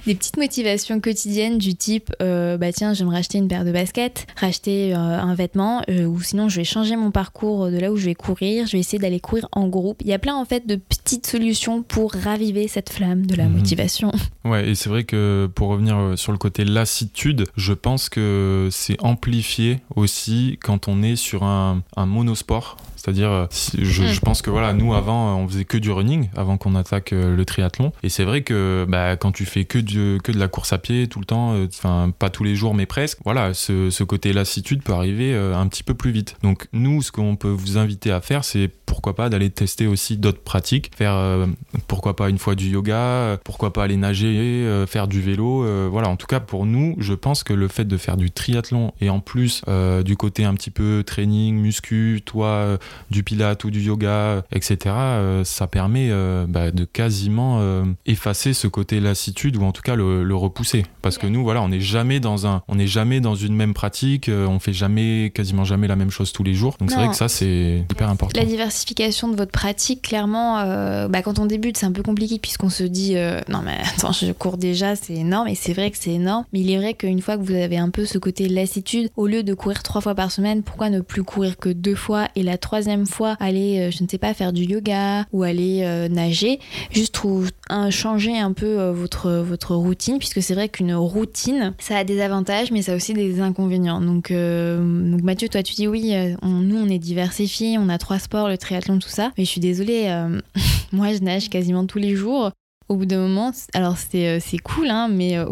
[0.06, 4.26] des petites motivations quotidiennes du type euh, bah tiens j'aimerais acheter une paire de baskets
[4.36, 8.14] racheter un vêtement ou sinon je vais changer mon parcours de là où je vais
[8.14, 8.66] courir.
[8.66, 9.98] Je vais essayer d'aller courir en groupe.
[10.02, 13.44] Il y a plein en fait de petites solutions pour raviver cette flamme de la
[13.44, 13.52] Mhm.
[13.56, 14.12] motivation.
[14.44, 18.68] Ouais, et c'est vrai que pour revenir euh, sur le côté lassitude, je pense que
[18.70, 22.76] c'est amplifié aussi quand on est sur un, un monosport.
[23.02, 24.06] C'est-à-dire, euh, si- je, Mm.
[24.08, 27.12] je pense que voilà, nous avant, euh, on faisait que du running avant qu'on attaque
[27.12, 27.92] euh, le triathlon.
[28.02, 30.78] Et c'est vrai que bah, quand tu fais que, du, que de la course à
[30.78, 34.04] pied tout le temps, euh, enfin pas tous les jours, mais presque, voilà, ce, ce
[34.04, 36.36] côté lassitude peut arriver euh, un petit peu plus vite.
[36.42, 40.16] Donc nous, ce qu'on peut vous inviter à faire, c'est pourquoi pas d'aller tester aussi
[40.16, 41.46] d'autres pratiques, faire euh,
[41.86, 45.64] pourquoi pas une fois du yoga, pourquoi pas aller nager, faire du vélo.
[45.90, 48.92] voilà, en tout cas pour nous, je pense que le fait de faire du triathlon
[49.00, 49.62] et en plus
[50.04, 52.78] du côté un petit peu training, muscu, toi,
[53.10, 58.52] du pilate ou du yoga, etc., euh, ça permet euh, bah, de quasiment euh, effacer
[58.52, 60.84] ce côté lassitude ou en tout cas le, le repousser.
[61.02, 63.74] Parce que nous, voilà, on n'est jamais dans un, on n'est jamais dans une même
[63.74, 66.76] pratique, euh, on fait jamais, quasiment jamais la même chose tous les jours.
[66.78, 68.38] Donc c'est vrai que ça c'est hyper important.
[68.38, 72.38] La diversification de votre pratique, clairement, euh, bah, quand on débute, c'est un peu compliqué
[72.38, 75.90] puisqu'on se dit euh, non mais attends, je cours déjà, c'est énorme et c'est vrai
[75.90, 76.44] que c'est énorme.
[76.52, 79.26] Mais il est vrai qu'une fois que vous avez un peu ce côté lassitude, au
[79.26, 82.42] lieu de courir trois fois par semaine, pourquoi ne plus courir que deux fois et
[82.42, 86.60] la troisième fois aller, euh, je ne sais pas, faire du yoga ou aller nager,
[86.92, 91.98] juste trouve, un, changer un peu votre votre routine puisque c'est vrai qu'une routine, ça
[91.98, 94.00] a des avantages mais ça a aussi des inconvénients.
[94.00, 98.48] Donc, donc Mathieu, toi tu dis oui, nous on est diversifié, on a trois sports,
[98.48, 99.32] le triathlon, tout ça.
[99.36, 100.40] Mais je suis désolée, euh,
[100.92, 102.50] moi je nage quasiment tous les jours
[102.90, 105.44] au bout d'un moment, alors c'est euh, cool, hein, mais euh,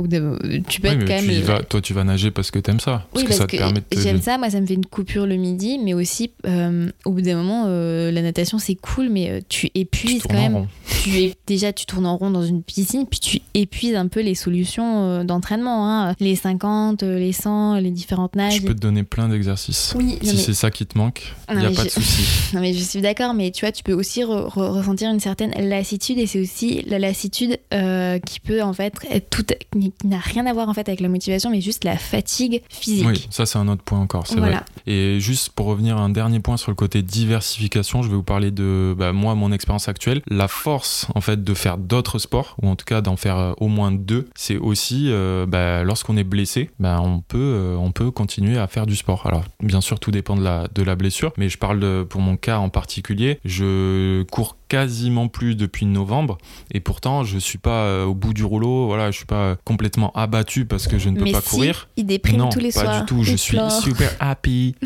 [0.69, 1.65] tu peux être quand même.
[1.69, 3.07] toi, tu vas nager parce que t'aimes ça.
[3.13, 4.85] Parce oui, que parce ça te permet de J'aime ça, moi, ça me fait une
[4.85, 9.45] coupure le midi, mais aussi, euh, au bout d'un moment, la natation, c'est cool, mais
[9.49, 10.67] tu épuises quand même.
[11.05, 14.21] Tu es, déjà, tu tournes en rond dans une piscine, puis tu épuises un peu
[14.21, 15.89] les solutions d'entraînement.
[15.89, 16.17] Hein.
[16.19, 18.57] Les 50, les 100, les différentes nages.
[18.57, 19.95] Je peux te donner plein d'exercices.
[19.97, 22.25] Oui, si c'est ça qui te manque, il n'y a pas de souci.
[22.55, 26.19] Non, mais je suis d'accord, mais tu vois, tu peux aussi ressentir une certaine lassitude,
[26.19, 27.28] et c'est aussi la lassitude
[27.73, 31.01] euh, qui peut en fait être tout, qui n'a rien à voir en fait avec
[31.01, 33.07] la motivation, mais juste la fatigue physique.
[33.07, 34.57] Oui, ça c'est un autre point encore, c'est vrai.
[34.87, 38.23] Et juste pour revenir à un dernier point sur le côté diversification, je vais vous
[38.23, 40.23] parler de bah, moi, mon expérience actuelle.
[40.29, 43.53] La force en fait de faire d'autres sports, ou en tout cas d'en faire euh,
[43.59, 48.11] au moins deux, c'est aussi euh, bah, lorsqu'on est blessé, bah, on, peut, on peut
[48.11, 49.27] continuer à faire du sport.
[49.27, 52.21] Alors bien sûr, tout dépend de la, de la blessure, mais je parle de, pour
[52.21, 56.39] mon cas en particulier, je cours quasiment plus depuis novembre.
[56.71, 60.13] Et pourtant je suis pas euh, au bout du rouleau voilà je suis pas complètement
[60.15, 61.89] abattu parce que je ne peux mais pas si, courir.
[61.97, 64.75] il déprime tous les pas soirs du tout je suis super happy.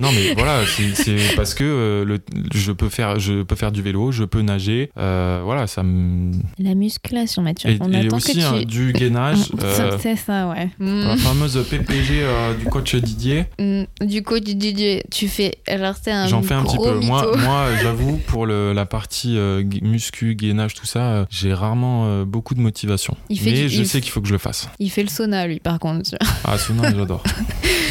[0.00, 2.20] Non mais voilà c'est parce que euh, le,
[2.54, 6.32] je peux faire je peux faire du vélo je peux nager euh, voilà ça me
[6.58, 7.70] la musculation Mathieu.
[7.70, 8.66] Et, on attend aussi que tu...
[8.66, 9.38] du gainage
[9.98, 10.68] c'est ça ouais.
[10.78, 12.26] la fameuse PPG
[12.60, 13.46] du coach Didier.
[13.58, 17.00] Mm, du coach Didier tu fais alors c'est un j'en fais un petit peu.
[17.00, 22.06] moi moi j'avoue pour le, la partie euh, muscu, gainage, tout ça, euh, j'ai rarement
[22.06, 23.16] euh, beaucoup de motivation.
[23.30, 24.68] mais je sais qu'il faut que je le fasse.
[24.78, 26.10] Il fait le sauna, lui, par contre.
[26.44, 27.22] Ah, sauna, j'adore.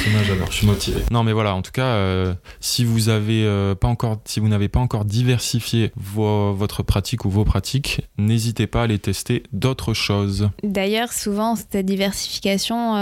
[0.04, 0.48] sauna, j'adore.
[0.52, 1.02] Je suis motivé.
[1.12, 1.98] Non, mais voilà, en tout cas,
[2.60, 7.46] si vous avez pas encore, si vous n'avez pas encore diversifié votre pratique ou vos
[7.46, 10.50] pratiques, n'hésitez pas à aller tester d'autres choses.
[10.64, 12.96] D'ailleurs, souvent, cette diversification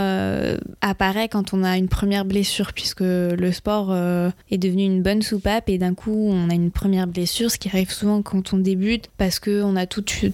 [0.81, 5.69] apparaît quand on a une première blessure, puisque le sport est devenu une bonne soupape
[5.69, 9.09] et d'un coup, on a une première blessure, ce qui arrive souvent quand on débute
[9.17, 10.31] parce qu'on a toutes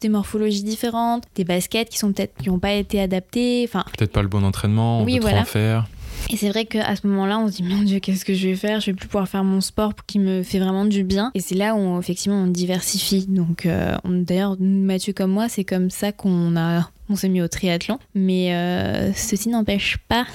[0.00, 4.12] des morphologies différentes, des baskets qui sont peut-être qui n'ont pas été adaptées, enfin peut-être
[4.12, 5.86] pas le bon entraînement, on oui, trop en faire.
[6.30, 8.54] Et c'est vrai qu'à ce moment-là, on se dit, mon Dieu, qu'est-ce que je vais
[8.54, 8.80] faire?
[8.80, 11.30] Je vais plus pouvoir faire mon sport qui me fait vraiment du bien.
[11.34, 13.26] Et c'est là où, effectivement, on diversifie.
[13.26, 17.48] Donc, euh, d'ailleurs, Mathieu comme moi, c'est comme ça qu'on a, on s'est mis au
[17.48, 17.98] triathlon.
[18.14, 20.26] Mais euh, ceci n'empêche pas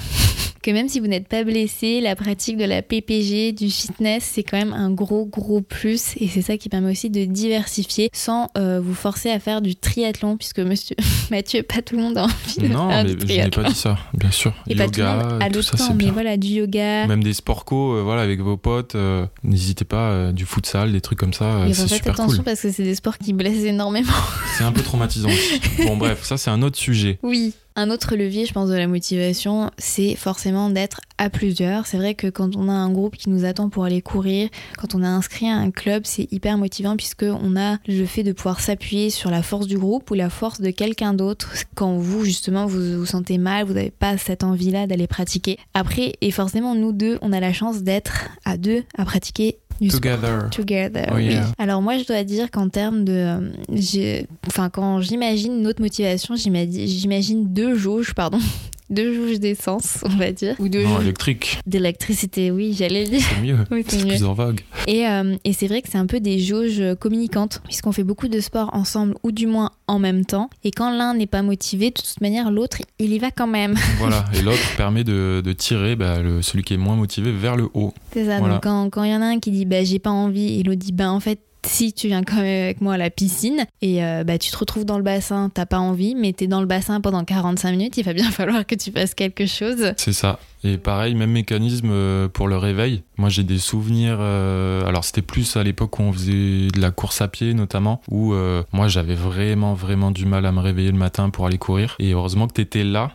[0.68, 4.44] que même si vous n'êtes pas blessé, la pratique de la PPG, du fitness, c'est
[4.44, 8.50] quand même un gros gros plus et c'est ça qui permet aussi de diversifier sans
[8.58, 10.98] euh, vous forcer à faire du triathlon puisque monsieur
[11.32, 13.76] Mathieu, pas tout le monde a envie de non, faire mais je n'ai pas dit
[13.76, 14.54] ça, bien sûr.
[14.68, 17.08] Et yoga, pas tout le monde a le temps, mais voilà, du yoga.
[17.08, 21.00] Même des sports co, euh, voilà, avec vos potes, euh, n'hésitez pas, du futsal, des
[21.00, 24.12] trucs comme ça, c'est super attention parce que c'est des sports qui blessent énormément.
[24.58, 25.62] c'est un peu traumatisant aussi.
[25.86, 27.20] bon bref, ça c'est un autre sujet.
[27.24, 27.54] Oui.
[27.80, 31.86] Un autre levier, je pense, de la motivation, c'est forcément d'être à plusieurs.
[31.86, 34.96] C'est vrai que quand on a un groupe qui nous attend pour aller courir, quand
[34.96, 38.32] on a inscrit à un club, c'est hyper motivant puisque on a le fait de
[38.32, 42.26] pouvoir s'appuyer sur la force du groupe ou la force de quelqu'un d'autre quand vous,
[42.26, 45.60] justement, vous vous sentez mal, vous n'avez pas cette envie-là d'aller pratiquer.
[45.76, 50.50] Après, et forcément, nous deux, on a la chance d'être à deux à pratiquer Together.
[50.52, 51.08] Together.
[51.12, 53.52] Oh, Alors moi, je dois dire qu'en termes de,
[54.48, 58.40] enfin quand j'imagine notre motivation, j'imagine deux jauges, pardon,
[58.90, 60.56] deux jauges d'essence, on va dire.
[60.60, 61.60] Ou deux non, électrique.
[61.66, 63.22] D'électricité, oui, j'allais le dire.
[63.22, 63.58] C'est mieux.
[63.88, 64.62] c'est plus en vogue.
[64.88, 68.28] Et, euh, et c'est vrai que c'est un peu des jauges communicantes, puisqu'on fait beaucoup
[68.28, 70.50] de sport ensemble, ou du moins en même temps.
[70.64, 73.76] Et quand l'un n'est pas motivé, de toute manière, l'autre, il y va quand même.
[73.98, 77.56] Voilà, et l'autre permet de, de tirer bah, le, celui qui est moins motivé vers
[77.56, 77.94] le haut.
[78.14, 80.60] C'est ça, donc quand il y en a un qui dit bah, j'ai pas envie,
[80.60, 83.10] et l'autre dit bah en fait si tu viens quand même avec moi à la
[83.10, 86.48] piscine et euh, bah, tu te retrouves dans le bassin, t'as pas envie, mais t'es
[86.48, 89.94] dans le bassin pendant 45 minutes, il va bien falloir que tu fasses quelque chose.
[89.98, 90.40] C'est ça.
[90.64, 93.04] Et pareil, même mécanisme euh, pour le réveil.
[93.18, 94.18] Moi, j'ai des souvenirs.
[94.20, 98.02] Euh, alors, c'était plus à l'époque où on faisait de la course à pied, notamment,
[98.10, 98.34] où
[98.74, 101.96] moi, j'avais vraiment, vraiment du mal à me réveiller le matin pour aller courir.
[102.00, 103.12] Et heureusement que t'étais là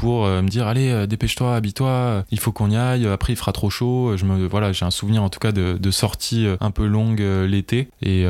[0.00, 3.06] pour euh, me dire allez euh, dépêche-toi, habille-toi, il faut qu'on y aille.
[3.06, 4.16] Après il fera trop chaud.
[4.16, 7.20] Je me voilà, j'ai un souvenir en tout cas de, de sorties un peu longues
[7.20, 8.24] l'été et,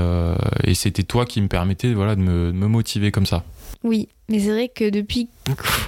[0.65, 3.45] et c'était toi qui me permettais voilà de me, de me motiver comme ça.
[3.83, 5.29] Oui, mais c'est vrai que depuis,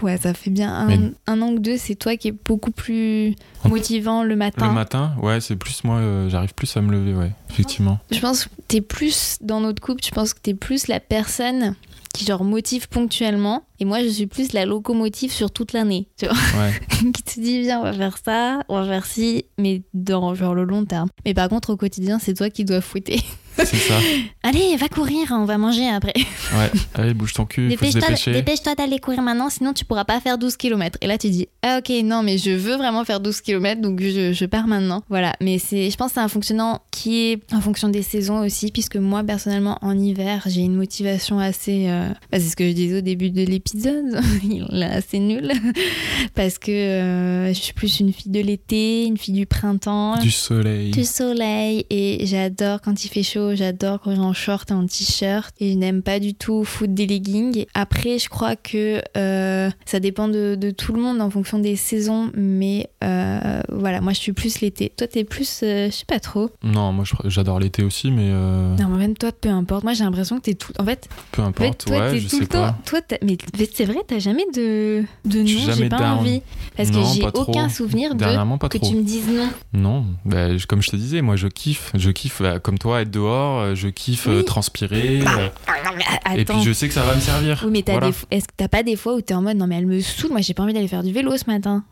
[0.02, 3.34] ouais, ça fait bien un, un an ou deux, c'est toi qui es beaucoup plus
[3.64, 4.68] motivant le matin.
[4.68, 7.98] Le matin, ouais, c'est plus moi, euh, j'arrive plus à me lever, ouais, effectivement.
[8.12, 11.74] Je pense que t'es plus, dans notre couple, je pense que t'es plus la personne
[12.12, 13.64] qui genre motive ponctuellement.
[13.80, 16.36] Et moi je suis plus la locomotive sur toute l'année tu vois.
[16.60, 16.72] Ouais.
[17.12, 20.54] qui te dit viens on va faire ça on va faire ci mais dans genre
[20.54, 21.08] le long terme.
[21.24, 23.20] Mais par contre au quotidien c'est toi qui dois fouetter
[23.64, 23.98] c'est ça.
[24.42, 26.14] Allez, va courir, on va manger après.
[26.56, 30.38] Ouais, allez, bouge ton cul, dépêche-toi dépêche d'aller courir maintenant, sinon tu pourras pas faire
[30.38, 30.98] 12 km.
[31.02, 34.00] Et là, tu dis, ah ok, non, mais je veux vraiment faire 12 km, donc
[34.00, 35.02] je, je pars maintenant.
[35.08, 38.44] Voilà, mais c'est, je pense que c'est un fonctionnement qui est en fonction des saisons
[38.44, 41.86] aussi, puisque moi, personnellement, en hiver, j'ai une motivation assez.
[41.88, 45.52] Euh, bah, c'est ce que je disais au début de l'épisode, il est assez nul,
[46.34, 50.16] parce que euh, je suis plus une fille de l'été, une fille du printemps.
[50.18, 50.90] Du soleil.
[50.90, 55.54] Du soleil, et j'adore quand il fait chaud j'adore courir en short et en t-shirt
[55.60, 57.66] et je n'aime pas du tout foutre des leggings.
[57.74, 62.30] Après, je crois que euh, ça dépend de, tout le monde en fonction des saisons,
[62.34, 64.92] mais euh, voilà, moi je suis plus l'été.
[64.96, 66.50] Toi, t'es plus, euh, je sais pas trop.
[66.62, 68.30] Non, moi j'adore l'été aussi, mais.
[68.30, 69.84] Non, mais même toi, peu importe.
[69.84, 70.72] Moi, j'ai l'impression que t'es tout.
[70.78, 72.76] En fait, peu importe, toi, ouais, je sais pas.
[72.84, 73.36] Toi, mais
[73.72, 76.42] c'est vrai, t'as jamais de, de non, j'ai pas envie.
[76.76, 78.24] Parce que j'ai aucun souvenir de
[78.68, 79.48] que tu me dises non.
[79.72, 81.90] Non, bah, comme je te disais, moi je kiffe.
[81.94, 85.20] Je kiffe, bah, comme toi, être dehors euh, je kiffe euh, transpirer.
[85.24, 87.62] Bah, euh, et puis je sais que ça va me servir.
[87.64, 87.84] Oui, mais
[88.30, 90.30] est-ce que t'as pas des fois où t'es en mode non, mais elle me saoule,
[90.30, 91.84] moi j'ai pas envie d'aller faire du vélo ce matin?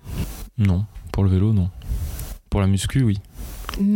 [0.59, 1.71] Non, pour le vélo, non.
[2.51, 3.19] Pour la muscu, oui.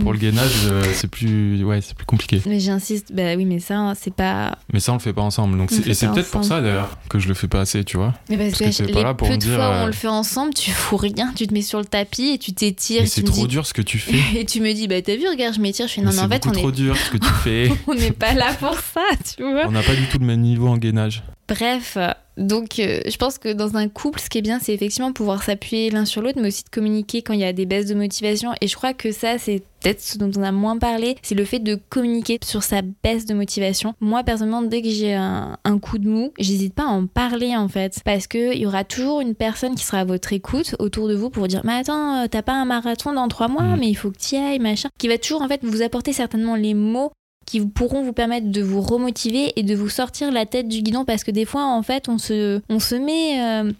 [0.00, 2.40] Pour le gainage, euh, c'est plus, ouais, c'est plus compliqué.
[2.46, 4.58] Mais j'insiste, bah oui, mais ça, c'est pas.
[4.72, 5.56] Mais ça, on le fait pas ensemble.
[5.58, 8.14] Donc et c'est peut-être pour ça d'ailleurs que je le fais pas assez, tu vois.
[8.28, 10.08] Mais parce, que, les pas là pour peu de fois où on euh, le fait
[10.08, 13.06] ensemble, tu fous rien, tu te mets sur le tapis et tu t'étires.
[13.06, 14.18] c'est trop dur ce que tu fais.
[14.38, 15.88] et tu me dis, bah t'as vu, regarde, je m'étire.
[15.88, 17.72] Je fais non, mais, en fait, on trop dur ce que tu fais.
[17.86, 19.66] on n'est pas là pour ça, tu vois.
[19.66, 21.22] On n'a pas du tout le même niveau en gainage.
[21.48, 21.98] Bref,
[22.40, 25.42] donc euh, je pense que dans un couple, ce qui est bien, c'est effectivement pouvoir
[25.42, 27.94] s'appuyer l'un sur l'autre, mais aussi de communiquer quand il y a des baisses de
[27.94, 28.52] motivation.
[28.62, 31.44] Et je crois que ça, c'est peut-être ce dont on a moins parlé, c'est le
[31.44, 33.94] fait de communiquer sur sa baisse de motivation.
[34.00, 37.68] Moi, personnellement, dès que j'ai un, coup de mou, j'hésite pas à en parler en
[37.68, 41.14] fait, parce qu'il y aura toujours une personne qui sera à votre écoute autour de
[41.14, 43.80] vous pour dire Mais attends, euh, t'as pas un marathon dans trois mois, mm.
[43.80, 44.88] mais il faut que tu ailles, machin.
[44.98, 47.12] Qui va toujours en fait vous apporter certainement les mots
[47.46, 51.04] qui pourront vous permettre de vous remotiver et de vous sortir la tête du guidon
[51.04, 53.72] parce que des fois en fait on se, on se met euh,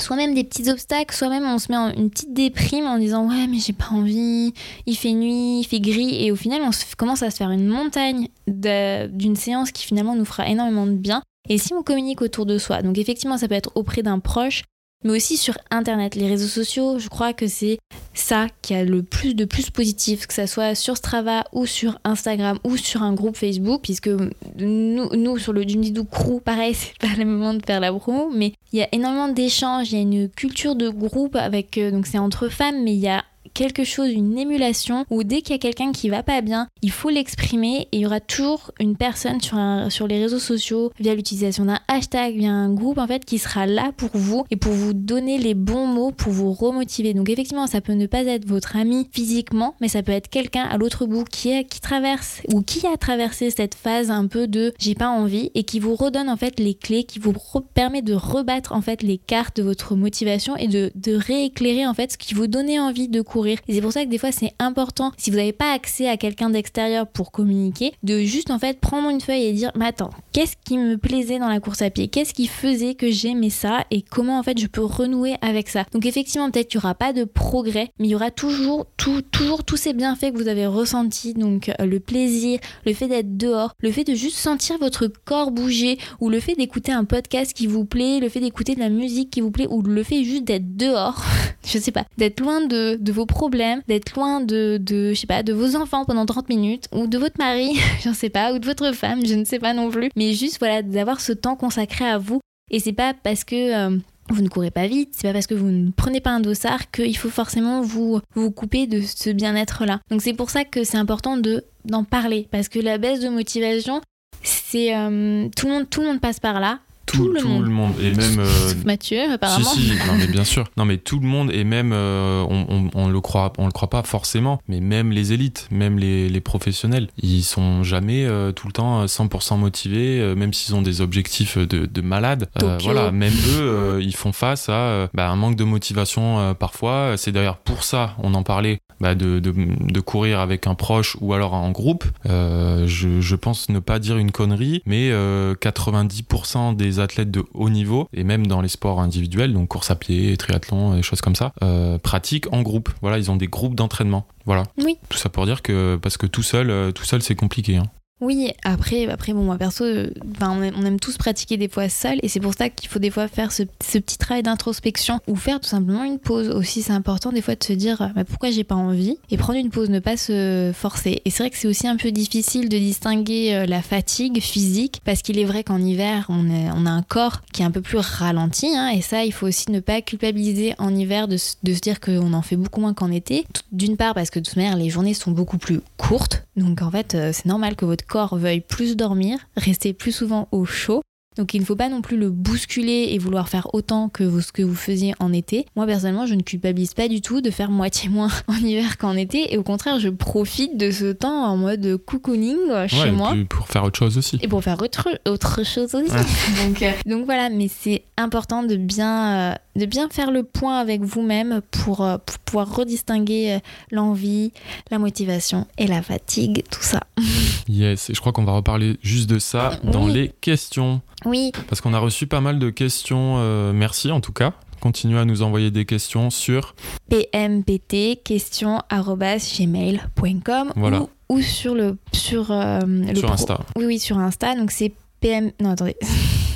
[0.00, 2.98] soit même des petits obstacles, soit même on se met en une petite déprime en
[2.98, 4.52] disant ouais mais j'ai pas envie,
[4.86, 7.66] il fait nuit, il fait gris et au final on commence à se faire une
[7.66, 11.22] montagne d'une séance qui finalement nous fera énormément de bien.
[11.48, 14.62] Et si on communique autour de soi, donc effectivement ça peut être auprès d'un proche,
[15.04, 16.14] mais aussi sur Internet.
[16.14, 17.78] Les réseaux sociaux, je crois que c'est
[18.14, 21.98] ça qui a le plus de plus positif, que ça soit sur Strava ou sur
[22.04, 24.10] Instagram ou sur un groupe Facebook, puisque
[24.58, 28.52] nous, sur le Jundidou Crew, pareil, c'est pas le moment de faire la promo, mais
[28.72, 32.06] il y a énormément d'échanges, il y a une culture de groupe avec, euh, donc
[32.06, 35.58] c'est entre femmes, mais il y a quelque chose, une émulation, où dès qu'il y
[35.58, 38.96] a quelqu'un qui va pas bien, il faut l'exprimer et il y aura toujours une
[38.96, 39.58] personne sur,
[39.90, 43.66] sur les réseaux sociaux, via l'utilisation d'un hashtag, via un groupe en fait, qui sera
[43.66, 47.14] là pour vous et pour vous donner les bons mots, pour vous remotiver.
[47.14, 50.64] Donc effectivement, ça peut ne pas être votre ami physiquement, mais ça peut être quelqu'un
[50.64, 54.46] à l'autre bout qui, est, qui traverse ou qui a traversé cette phase un peu
[54.46, 57.34] de j'ai pas envie et qui vous redonne en fait les clés, qui vous
[57.74, 61.94] permet de rebattre en fait les cartes de votre motivation et de, de rééclairer en
[61.94, 64.32] fait ce qui vous donnait envie de courir et c'est pour ça que des fois
[64.32, 68.58] c'est important, si vous n'avez pas accès à quelqu'un d'extérieur pour communiquer, de juste en
[68.58, 71.82] fait prendre une feuille et dire, mais attends, qu'est-ce qui me plaisait dans la course
[71.82, 72.08] à pied?
[72.08, 73.84] Qu'est-ce qui faisait que j'aimais ça?
[73.90, 75.84] Et comment en fait je peux renouer avec ça?
[75.92, 79.22] Donc effectivement peut-être qu'il n'y aura pas de progrès, mais il y aura toujours, tout,
[79.22, 83.36] toujours tous ces bienfaits que vous avez ressentis, donc euh, le plaisir, le fait d'être
[83.36, 87.52] dehors, le fait de juste sentir votre corps bouger, ou le fait d'écouter un podcast
[87.52, 90.24] qui vous plaît, le fait d'écouter de la musique qui vous plaît, ou le fait
[90.24, 91.22] juste d'être dehors,
[91.66, 95.26] je sais pas, d'être loin de, de vos problème d'être loin de, de, je sais
[95.26, 98.58] pas, de vos enfants pendant 30 minutes, ou de votre mari, je sais pas, ou
[98.58, 100.10] de votre femme, je ne sais pas non plus.
[100.16, 102.40] Mais juste, voilà, d'avoir ce temps consacré à vous.
[102.70, 103.88] Et c'est pas parce que...
[103.88, 103.98] Euh,
[104.32, 106.90] vous ne courez pas vite, c'est pas parce que vous ne prenez pas un dossard
[106.92, 110.00] qu'il faut forcément vous, vous couper de ce bien-être là.
[110.08, 113.28] Donc c'est pour ça que c'est important de d'en parler parce que la baisse de
[113.28, 114.00] motivation,
[114.42, 117.48] c'est euh, tout le monde tout le monde passe par là tout, Tout le tout
[117.48, 117.64] monde.
[117.64, 117.92] le monde.
[118.00, 118.38] Et même.
[118.38, 119.64] euh, Sauf Mathieu, apparemment.
[119.68, 120.64] Si, si, non, mais bien sûr.
[120.76, 123.72] Non, mais tout le monde, et même, euh, on, on, on le croit, on le
[123.72, 128.52] croit pas forcément, mais même les élites, même les, les professionnels, ils sont jamais euh,
[128.52, 132.48] tout le temps 100% motivés, euh, même s'ils ont des objectifs de, de malades.
[132.58, 132.76] Tokyo.
[132.84, 137.14] voilà, même eux, ils font face à bah, un manque de motivation parfois.
[137.16, 141.16] C'est d'ailleurs pour ça, on en parlait, bah, de, de, de courir avec un proche
[141.20, 142.04] ou alors en groupe.
[142.26, 147.70] Je, je pense ne pas dire une connerie, mais euh, 90% des athlètes de haut
[147.70, 151.36] niveau, et même dans les sports individuels, donc course à pied, triathlon, des choses comme
[151.36, 152.90] ça, euh, pratiquent en groupe.
[153.00, 154.26] Voilà, ils ont des groupes d'entraînement.
[154.46, 154.64] Voilà.
[154.78, 154.96] Oui.
[155.08, 157.76] Tout ça pour dire que parce que tout seul, euh, tout seul, c'est compliqué.
[157.76, 157.84] hein.
[158.20, 162.18] Oui, après, après bon, moi perso, euh, ben, on, aime, tous pratiquer des fois seul
[162.22, 165.58] et c'est pour ça qu'il faut des fois faire ce, petit travail d'introspection ou faire
[165.58, 166.82] tout simplement une pause aussi.
[166.82, 169.70] C'est important des fois de se dire bah, pourquoi j'ai pas envie et prendre une
[169.70, 171.22] pause, ne pas se forcer.
[171.24, 175.00] Et c'est vrai que c'est aussi un peu difficile de distinguer euh, la fatigue physique
[175.04, 176.50] parce qu'il est vrai qu'en hiver, on,
[176.86, 179.70] a un corps qui est un peu plus ralenti hein, et ça, il faut aussi
[179.70, 182.92] ne pas culpabiliser en hiver de, se- de se dire qu'on en fait beaucoup moins
[182.92, 183.46] qu'en été.
[183.72, 186.90] D'une part parce que de toute manière, les journées sont beaucoup plus courtes donc en
[186.90, 191.02] fait, euh, c'est normal que votre corps veuille plus dormir, rester plus souvent au chaud.
[191.40, 194.42] Donc il ne faut pas non plus le bousculer et vouloir faire autant que vous,
[194.42, 195.64] ce que vous faisiez en été.
[195.74, 199.16] Moi personnellement, je ne culpabilise pas du tout de faire moitié moins en hiver qu'en
[199.16, 203.34] été et au contraire, je profite de ce temps en mode cocooning chez Ouais, moi.
[203.48, 204.38] pour faire autre chose aussi.
[204.42, 206.10] Et pour faire autre, autre chose aussi.
[206.66, 210.78] donc, euh, donc voilà, mais c'est important de bien, euh, de bien faire le point
[210.78, 213.60] avec vous-même pour, euh, pour pouvoir redistinguer
[213.90, 214.52] l'envie,
[214.90, 217.00] la motivation et la fatigue, tout ça.
[217.68, 220.12] Yes, et je crois qu'on va reparler juste de ça dans Oui.
[220.12, 221.00] les questions.
[221.24, 223.36] Oui, Parce qu'on a reçu pas mal de questions.
[223.38, 224.52] euh, merci en tout cas.
[224.80, 226.74] Continuez à nous envoyer des questions sur
[227.10, 231.02] pmpt question@gmail.com Voilà.
[231.02, 233.60] ou, ou sur le sur euh, le Sur pro- Insta.
[233.76, 235.96] Oui oui, sur Insta, donc c'est pm non attendez,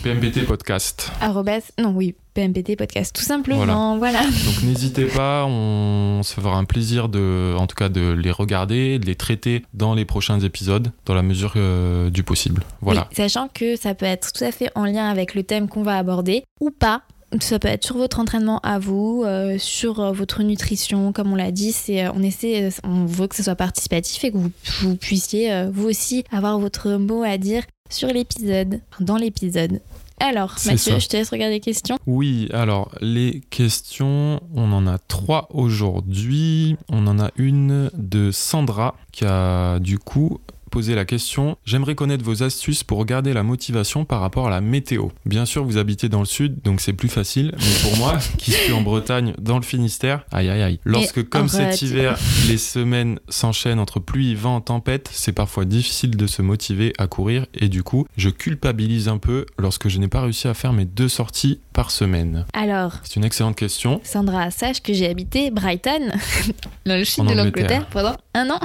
[0.02, 1.12] PMPT Podcast.
[1.20, 4.22] arrobas non oui, pmpt podcast tout simplement, voilà.
[4.22, 8.98] Donc n'hésitez pas, on se fera un plaisir de, en tout cas, de les regarder,
[8.98, 12.62] de les traiter dans les prochains épisodes, dans la mesure euh, du possible.
[12.80, 13.06] Voilà.
[13.10, 15.82] Oui, sachant que ça peut être tout à fait en lien avec le thème qu'on
[15.82, 17.02] va aborder ou pas.
[17.40, 21.36] Ça peut être sur votre entraînement à vous, euh, sur euh, votre nutrition, comme on
[21.36, 21.72] l'a dit.
[21.72, 24.50] C'est, on essaie, on veut que ce soit participatif et que vous,
[24.82, 29.80] vous puissiez euh, vous aussi avoir votre mot à dire sur l'épisode, enfin, dans l'épisode.
[30.20, 30.98] Alors, Mathieu, ça.
[30.98, 31.98] je te laisse regarder les questions.
[32.06, 36.76] Oui, alors les questions, on en a trois aujourd'hui.
[36.88, 40.40] On en a une de Sandra qui a du coup
[40.74, 44.60] posé la question J'aimerais connaître vos astuces pour garder la motivation par rapport à la
[44.60, 45.06] météo.
[45.24, 47.54] Bien sûr, vous habitez dans le sud, donc c'est plus facile.
[47.56, 50.80] Mais pour moi, qui suis en Bretagne, dans le Finistère, aïe aïe aïe.
[50.82, 52.18] Lorsque, comme cet hiver,
[52.48, 57.46] les semaines s'enchaînent entre pluie, vent, tempête, c'est parfois difficile de se motiver à courir.
[57.54, 60.86] Et du coup, je culpabilise un peu lorsque je n'ai pas réussi à faire mes
[60.86, 62.46] deux sorties par semaine.
[62.52, 64.00] Alors, C'est une excellente question.
[64.02, 66.10] Sandra, sache que j'ai habité Brighton,
[66.86, 67.44] dans le sud En de Angleterre.
[67.44, 68.58] l'Angleterre, pendant un an.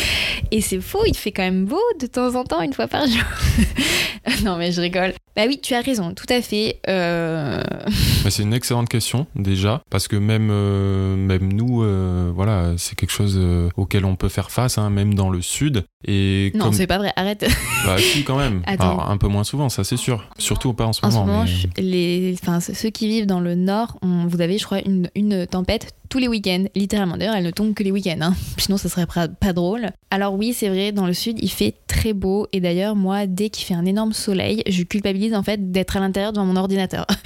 [0.50, 3.06] Et c'est faux, il fait quand même beau de temps en temps, une fois par
[3.06, 3.24] jour.
[4.44, 5.14] non, mais je rigole.
[5.36, 6.78] Bah oui, tu as raison, tout à fait.
[6.88, 7.62] Euh,
[8.24, 12.94] Mais c'est une excellente question déjà parce que même euh, même nous euh, voilà c'est
[12.94, 13.40] quelque chose
[13.76, 16.98] auquel on peut faire face hein, même dans le sud et Non, comme c'est pas
[16.98, 17.46] vrai, arrête.
[17.86, 18.84] bah si quand même Attends.
[18.92, 21.26] Alors, un peu moins souvent ça c'est sûr surtout pas en ce En ce moment,
[21.38, 21.44] moment,
[21.76, 24.80] mais- les, enfin, ceux ceux qui vivent dans le nord, on- vous avez, je crois,
[24.84, 27.16] une, une tempête tous les week-ends, littéralement.
[27.16, 28.34] D'ailleurs, elle ne tombe que les week-ends, hein.
[28.58, 29.88] sinon ça serait pas, pas drôle.
[30.10, 32.46] Alors oui, c'est vrai, dans le sud, il fait très beau.
[32.52, 36.00] Et d'ailleurs, moi, dès qu'il fait un énorme soleil, je culpabilise en fait d'être à
[36.00, 37.06] l'intérieur devant mon ordinateur.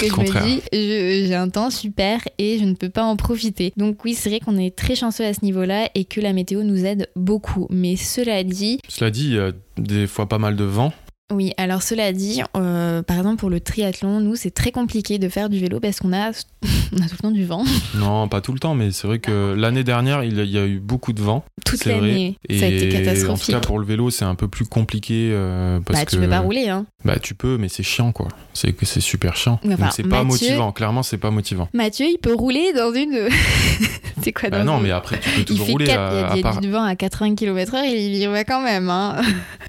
[0.00, 3.72] Que je me dis, j'ai un temps super et je ne peux pas en profiter.
[3.76, 6.64] Donc oui, c'est vrai qu'on est très chanceux à ce niveau-là et que la météo
[6.64, 7.68] nous aide beaucoup.
[7.70, 10.92] Mais cela dit, cela dit il y a des fois pas mal de vent
[11.32, 15.28] oui, alors cela dit, euh, par exemple pour le triathlon, nous c'est très compliqué de
[15.28, 16.30] faire du vélo parce qu'on a,
[16.92, 17.64] on a tout le temps du vent,
[17.96, 20.78] non pas tout le temps mais c'est vrai que l'année dernière il y a- eu
[20.80, 22.36] beaucoup de vent toute l'année.
[22.50, 23.54] Ça a été en tout catastrophique.
[23.54, 26.28] cas pour le vélo c'est un peu plus compliqué euh, parce bah que tu peux
[26.28, 26.86] pas rouler, hein.
[27.04, 30.02] bah tu peux mais c'est chiant quoi c'est que c'est super chiant enfin, donc c'est
[30.02, 33.28] pas Mathieu- motivant clairement c'est pas motivant Mathieu, il peut rouler dans une.
[34.22, 35.98] c'est quoi dans bah non une- mais après tu peux Il toujours fait rouler 4,
[36.00, 38.14] à, il y a, à il y a part du vent à 80 km/h, il
[38.16, 38.88] y va quand même.
[38.90, 39.20] Hein.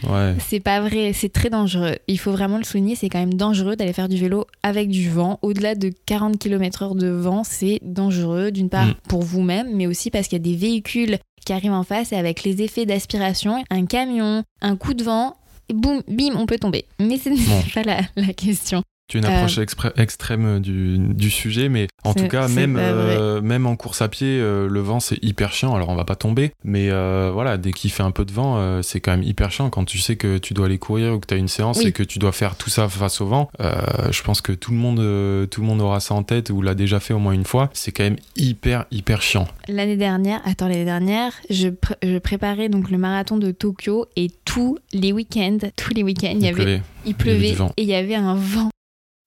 [0.10, 1.96] ouais C'est pas vrai, c'est très dangereux.
[2.08, 5.10] Il faut vraiment le souligner, c'est quand même dangereux d'aller faire du vélo avec du
[5.10, 5.40] vent.
[5.42, 8.94] Au-delà de 40 km/h de vent, c'est dangereux, d'une part Mm.
[9.10, 12.16] pour vous-même, mais aussi parce qu'il y a des véhicules qui arrivent en face et
[12.18, 15.36] avec les effets d'aspiration, un camion, un coup de vent,
[15.70, 16.86] et boum, bim, on peut tomber.
[17.00, 17.64] Mais ce n'est Bon.
[17.74, 18.84] pas la, la question.
[19.08, 19.60] Tu as une approche
[19.98, 22.80] extrême du, du, sujet, mais en tout cas, même,
[23.42, 25.76] même en course à pied, le vent c'est hyper chiant.
[25.76, 26.90] Alors on va pas tomber, mais
[27.32, 29.98] voilà, dès qu'il fait un peu de vent, c'est quand même hyper chiant quand tu
[30.00, 32.20] sais que tu dois aller courir ou que tu as une séance et que tu
[32.20, 33.50] dois faire tout ça face au vent.
[33.60, 36.76] je pense que tout le monde, tout le monde aura ça en tête ou l'a
[36.76, 37.70] déjà fait au moins une fois.
[37.74, 39.48] C'est quand même hyper hyper chiant.
[39.68, 41.70] L'année dernière, attends l'année dernière, je,
[42.04, 46.42] je préparais donc le marathon de Tokyo et tous les week-ends, tous les week-ends, il,
[46.42, 48.70] y avait, il pleuvait et il y avait un vent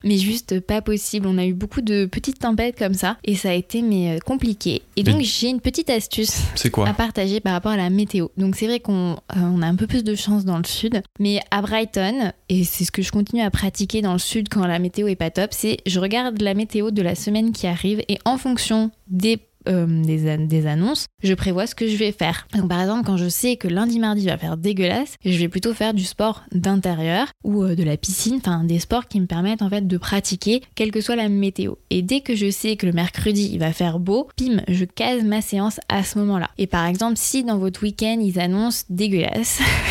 [0.03, 1.27] mais juste pas possible.
[1.27, 4.19] On a eu beaucoup de petites tempêtes comme ça et ça a été mais euh,
[4.19, 4.81] compliqué.
[4.95, 6.41] Et donc j'ai une petite astuce
[6.71, 8.27] quoi à partager par rapport à la météo.
[8.37, 11.39] Donc c'est vrai qu'on euh, a un peu plus de chance dans le sud, mais
[11.51, 14.79] à Brighton et c'est ce que je continue à pratiquer dans le sud quand la
[14.79, 18.17] météo est pas top, c'est je regarde la météo de la semaine qui arrive et
[18.25, 22.47] en fonction des euh, des, des, annonces, je prévois ce que je vais faire.
[22.53, 25.73] Donc, par exemple, quand je sais que lundi, mardi va faire dégueulasse, je vais plutôt
[25.73, 29.61] faire du sport d'intérieur ou euh, de la piscine, enfin des sports qui me permettent
[29.61, 31.75] en fait de pratiquer quelle que soit la météo.
[31.89, 35.23] Et dès que je sais que le mercredi il va faire beau, pim, je case
[35.23, 36.49] ma séance à ce moment-là.
[36.57, 39.59] Et par exemple, si dans votre week-end ils annoncent dégueulasse,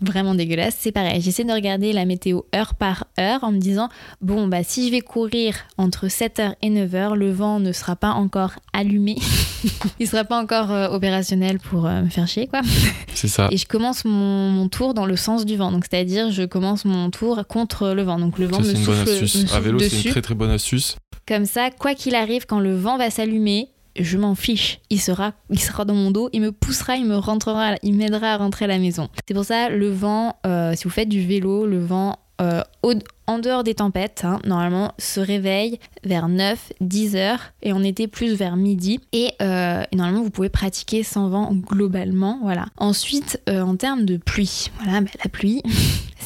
[0.00, 1.20] vraiment dégueulasse, c'est pareil.
[1.20, 3.88] J'essaie de regarder la météo heure par heure en me disant
[4.20, 8.10] bon, bah si je vais courir entre 7h et 9h, le vent ne sera pas
[8.10, 9.16] encore allumé.
[9.98, 12.60] Il sera pas encore euh, opérationnel pour euh, me faire chier, quoi.
[13.14, 13.48] C'est ça.
[13.50, 15.72] Et je commence mon, tour dans le sens du vent.
[15.72, 18.18] Donc, c'est-à-dire, je commence mon tour contre le vent.
[18.18, 19.52] Donc, le vent me, souffle, bonne astuce.
[19.52, 20.96] à vélo, c'est une très très bonne astuce.
[21.26, 23.68] Comme ça, quoi qu'il arrive, quand le vent va s'allumer,
[23.98, 24.80] je m'en fiche.
[24.90, 25.32] Il sera,
[25.84, 29.08] dans mon dos, il me poussera, il m'aidera à rentrer à la maison.
[29.26, 32.62] C'est pour ça, le vent, euh, si vous faites du vélo, le vent euh,
[33.26, 38.06] en dehors des tempêtes, hein, normalement, se réveille vers 9, 10 heures et on était
[38.06, 39.00] plus vers midi.
[39.42, 42.38] Euh, et, normalement, vous pouvez pratiquer sans vent globalement.
[42.42, 42.66] Voilà.
[42.76, 45.62] Ensuite, en termes de pluie, voilà, bah, la pluie.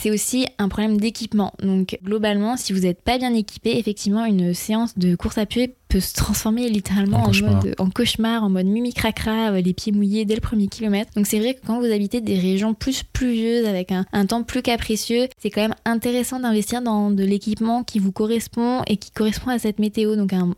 [0.02, 1.52] c'est aussi un problème d'équipement.
[1.62, 5.76] Donc globalement, si vous n'êtes pas bien équipé, effectivement, une séance de course à pied
[5.92, 9.92] peut se transformer littéralement en, mode en cauchemar, en mode mimi cracra, euh, les pieds
[9.92, 11.10] mouillés dès le premier kilomètre.
[11.14, 14.62] Donc c'est vrai que quand vous habitez des régions plus pluvieuses avec un, temps plus
[14.62, 19.50] capricieux, c'est quand même intéressant d'investir dans de l'équipement qui vous correspond et qui correspond
[19.50, 20.16] à cette météo.
[20.16, 20.54] Donc un,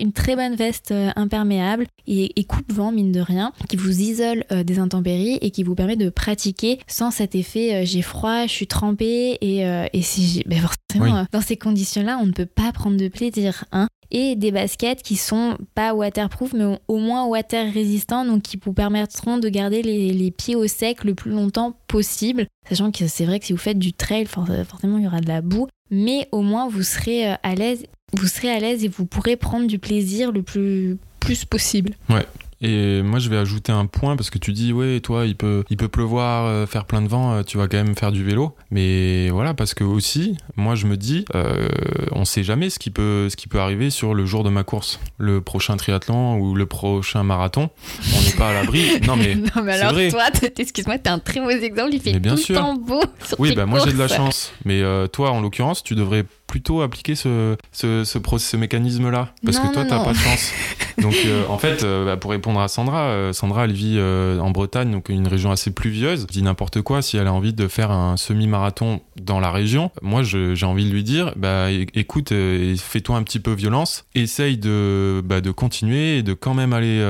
[0.00, 4.62] une très bonne veste euh, imperméable et, coupe-vent mine de rien, qui vous isole euh,
[4.62, 8.66] des intempéries et qui vous permet de pratiquer sans cet effet j'ai froid, je suis
[8.66, 9.60] trempé et,
[9.92, 13.64] et si ben forcément dans ces conditions-là on ne peut pas prendre de plaisir.
[13.72, 18.58] Hein et des baskets qui sont pas waterproof mais au moins water résistants donc qui
[18.62, 22.46] vous permettront de garder les, pieds au sec le plus longtemps possible.
[22.68, 25.28] Sachant que c'est vrai que si vous faites du trail forcément il y aura de
[25.28, 25.68] la boue.
[25.90, 29.36] Mais au moins vous serez euh, à l'aise vous serez à l'aise et vous pourrez
[29.36, 31.94] prendre du plaisir le plus plus possible.
[32.08, 32.26] Ouais,
[32.60, 35.64] et moi, je vais ajouter un point parce que tu dis, ouais, toi, il peut,
[35.70, 38.24] il peut pleuvoir, euh, faire plein de vent, euh, tu vas quand même faire du
[38.24, 38.54] vélo.
[38.70, 41.68] Mais voilà, parce que aussi, moi, je me dis, euh,
[42.12, 44.64] on sait jamais ce qui peut, ce qui peut arriver sur le jour de ma
[44.64, 47.70] course, le prochain triathlon ou le prochain marathon.
[48.16, 48.86] On n'est pas à l'abri.
[49.08, 50.10] Non, mais, non, mais alors, vrai.
[50.10, 50.24] toi,
[50.58, 51.90] excuse-moi, t'es un très mauvais exemple.
[51.94, 52.56] Il fait bien tout sûr.
[52.56, 53.00] le temps beau.
[53.24, 54.52] Sur oui, bah, moi, j'ai de la chance.
[54.64, 54.82] Mais
[55.12, 60.02] toi, en l'occurrence, tu devrais plutôt appliquer ce, ce, ce, mécanisme-là Parce que toi, t'as
[60.02, 60.52] pas de chance.
[61.00, 64.50] Donc, euh, en fait, euh, bah, pour répondre à Sandra, euh, Sandra, elle vit en
[64.50, 66.22] Bretagne, donc une région assez pluvieuse.
[66.22, 69.90] Je dis n'importe quoi, si elle a envie de faire un semi-marathon dans la région,
[70.02, 72.32] moi, j'ai envie de lui dire, bah, écoute,
[72.78, 77.00] fais-toi un petit peu violence, essaye de, bah, de continuer et de quand même aller,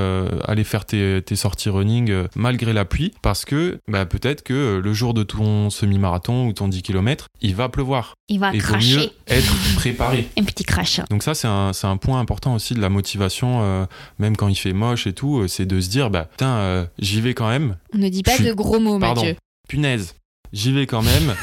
[0.47, 4.93] aller faire tes, tes, sorties running malgré la pluie, parce que bah, peut-être que le
[4.93, 8.15] jour de ton semi-marathon ou ton 10 km, il va pleuvoir.
[8.29, 10.29] Il va cracher être préparé.
[10.39, 11.01] Un petit crash.
[11.11, 13.87] Donc ça, c'est un, un, point important aussi de la motivation, euh,
[14.19, 16.87] même quand il fait moche et tout, euh, c'est de se dire, bah putain, euh,
[16.99, 17.77] j'y vais quand même.
[17.95, 19.23] On ne dit pas de gros mots, Pardon.
[19.23, 19.37] Mathieu.
[19.69, 20.15] Punaise,
[20.53, 21.35] j'y vais quand même.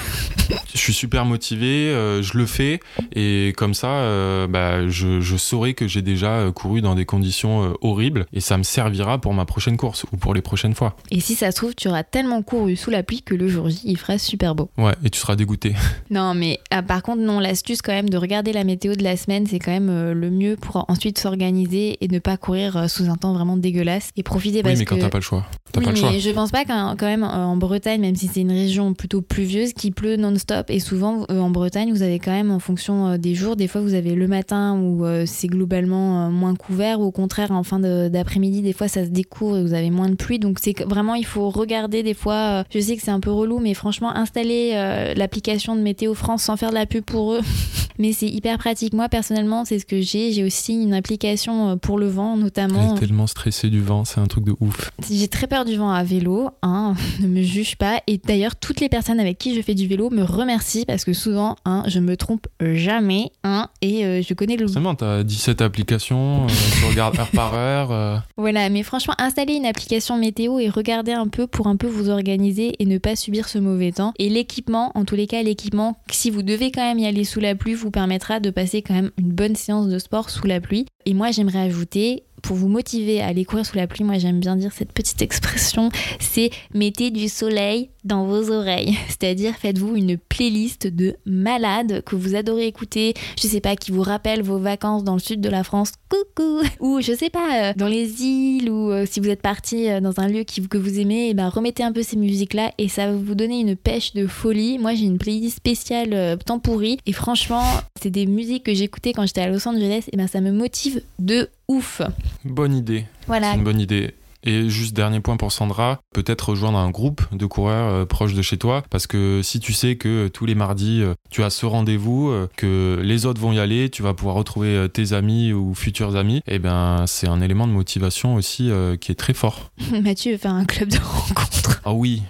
[0.76, 2.80] Je suis super motivé, euh, je le fais
[3.14, 7.06] et comme ça, euh, bah, je, je, saurai que j'ai déjà euh, couru dans des
[7.06, 10.96] conditions horribles et ça me servira pour ma prochaine course ou pour les prochaines fois.
[11.12, 13.70] Et si ça se trouve, tu auras tellement couru sous la pluie que le jour
[13.70, 14.70] J, il fera super beau.
[14.78, 15.74] Ouais, et tu seras dégoûté.
[16.12, 19.18] Non, mais ah, par contre, non, l'astuce quand même de regarder la météo de la
[19.18, 23.16] semaine, c'est quand même le mieux pour ensuite s'organiser et ne pas courir sous un
[23.16, 25.46] temps vraiment dégueulasse et profiter parce oui, mais quand t'as pas le choix.
[25.78, 28.52] oui, pas le mais je pense pas quand même en Bretagne, même si c'est une
[28.52, 32.52] région plutôt pluvieuse, qui pleut non-stop et souvent, euh, en Bretagne, vous avez quand même,
[32.52, 36.30] en fonction euh, des jours, des fois, vous avez le matin où euh, c'est globalement
[36.32, 39.74] moins couvert, ou au contraire, en fin d'après-midi, des fois, ça se découvre et vous
[39.74, 40.40] avez moins de pluie.
[40.40, 42.64] Donc, c'est vraiment, il faut regarder des fois.
[42.74, 44.72] je sais que c'est un peu relou, mais franchement, installer
[45.16, 47.42] l'application de Météo France sans faire de la pub pour eux.
[48.00, 48.94] mais c'est hyper pratique.
[48.94, 50.32] Moi, personnellement, c'est ce que j'ai.
[50.32, 52.96] J'ai aussi une application pour le vent, notamment.
[52.96, 54.92] tellement stressé du vent, c'est un truc de ouf.
[55.10, 58.02] J'ai très peur du vent à vélo, hein, ne me juge pas.
[58.08, 61.04] Et d'ailleurs, toutes les personnes avec qui je fais du vélo me remercient merci parce
[61.04, 64.70] que souvent, hein, je me trompe jamais hein, et euh, je connais le.
[64.70, 66.48] Seulement, t'as 17 applications, euh,
[66.80, 67.92] tu regardes heure par heure.
[67.92, 68.18] euh.
[68.38, 72.10] Voilà, mais franchement, installez une application météo et regardez un peu pour un peu vous
[72.10, 74.14] organiser et ne pas subir ce mauvais temps.
[74.18, 77.42] Et l'équipement, en tous les cas, l'équipement, si vous devez quand même y aller sous
[77.42, 80.62] la pluie, vous permettra de passer quand même une bonne séance de sport sous la
[80.62, 80.86] pluie.
[81.06, 82.24] Et moi, j'aimerais ajouter.
[82.44, 85.20] Pour vous motiver à aller courir sous la pluie, moi j'aime bien dire cette petite
[85.28, 85.90] expression,
[86.20, 88.98] c'est mettez du soleil dans vos oreilles.
[89.08, 94.04] C'est-à-dire faites-vous une playlist de malades que vous adorez écouter, je sais pas, qui vous
[94.04, 97.74] rappelle vos vacances dans le sud de la France, coucou Ou je sais pas, euh,
[97.76, 100.78] dans les îles, ou euh, si vous êtes parti euh, dans un lieu qui, que
[100.78, 103.76] vous aimez, et ben remettez un peu ces musiques-là et ça va vous donner une
[103.76, 104.78] pêche de folie.
[104.78, 107.64] Moi j'ai une playlist spéciale euh, temps pourri et franchement,
[108.02, 111.02] c'est des musiques que j'écoutais quand j'étais à Los Angeles, et ben ça me motive
[111.20, 112.02] de ouf.
[112.44, 113.06] Bonne idée.
[113.28, 113.52] Voilà.
[113.52, 114.14] C'est une bonne idée.
[114.46, 118.42] Et juste dernier point pour Sandra, peut-être rejoindre un groupe de coureurs euh, proche de
[118.42, 121.50] chez toi, parce que si tu sais que euh, tous les mardis euh, tu as
[121.50, 125.74] ce rendez-vous, que les autres vont y aller, tu vas pouvoir retrouver tes amis ou
[125.74, 129.72] futurs amis, et ben c'est un élément de motivation aussi euh, qui est très fort.
[130.04, 131.82] Mathieu veut faire un club de rencontres.
[131.84, 132.24] Ah oui.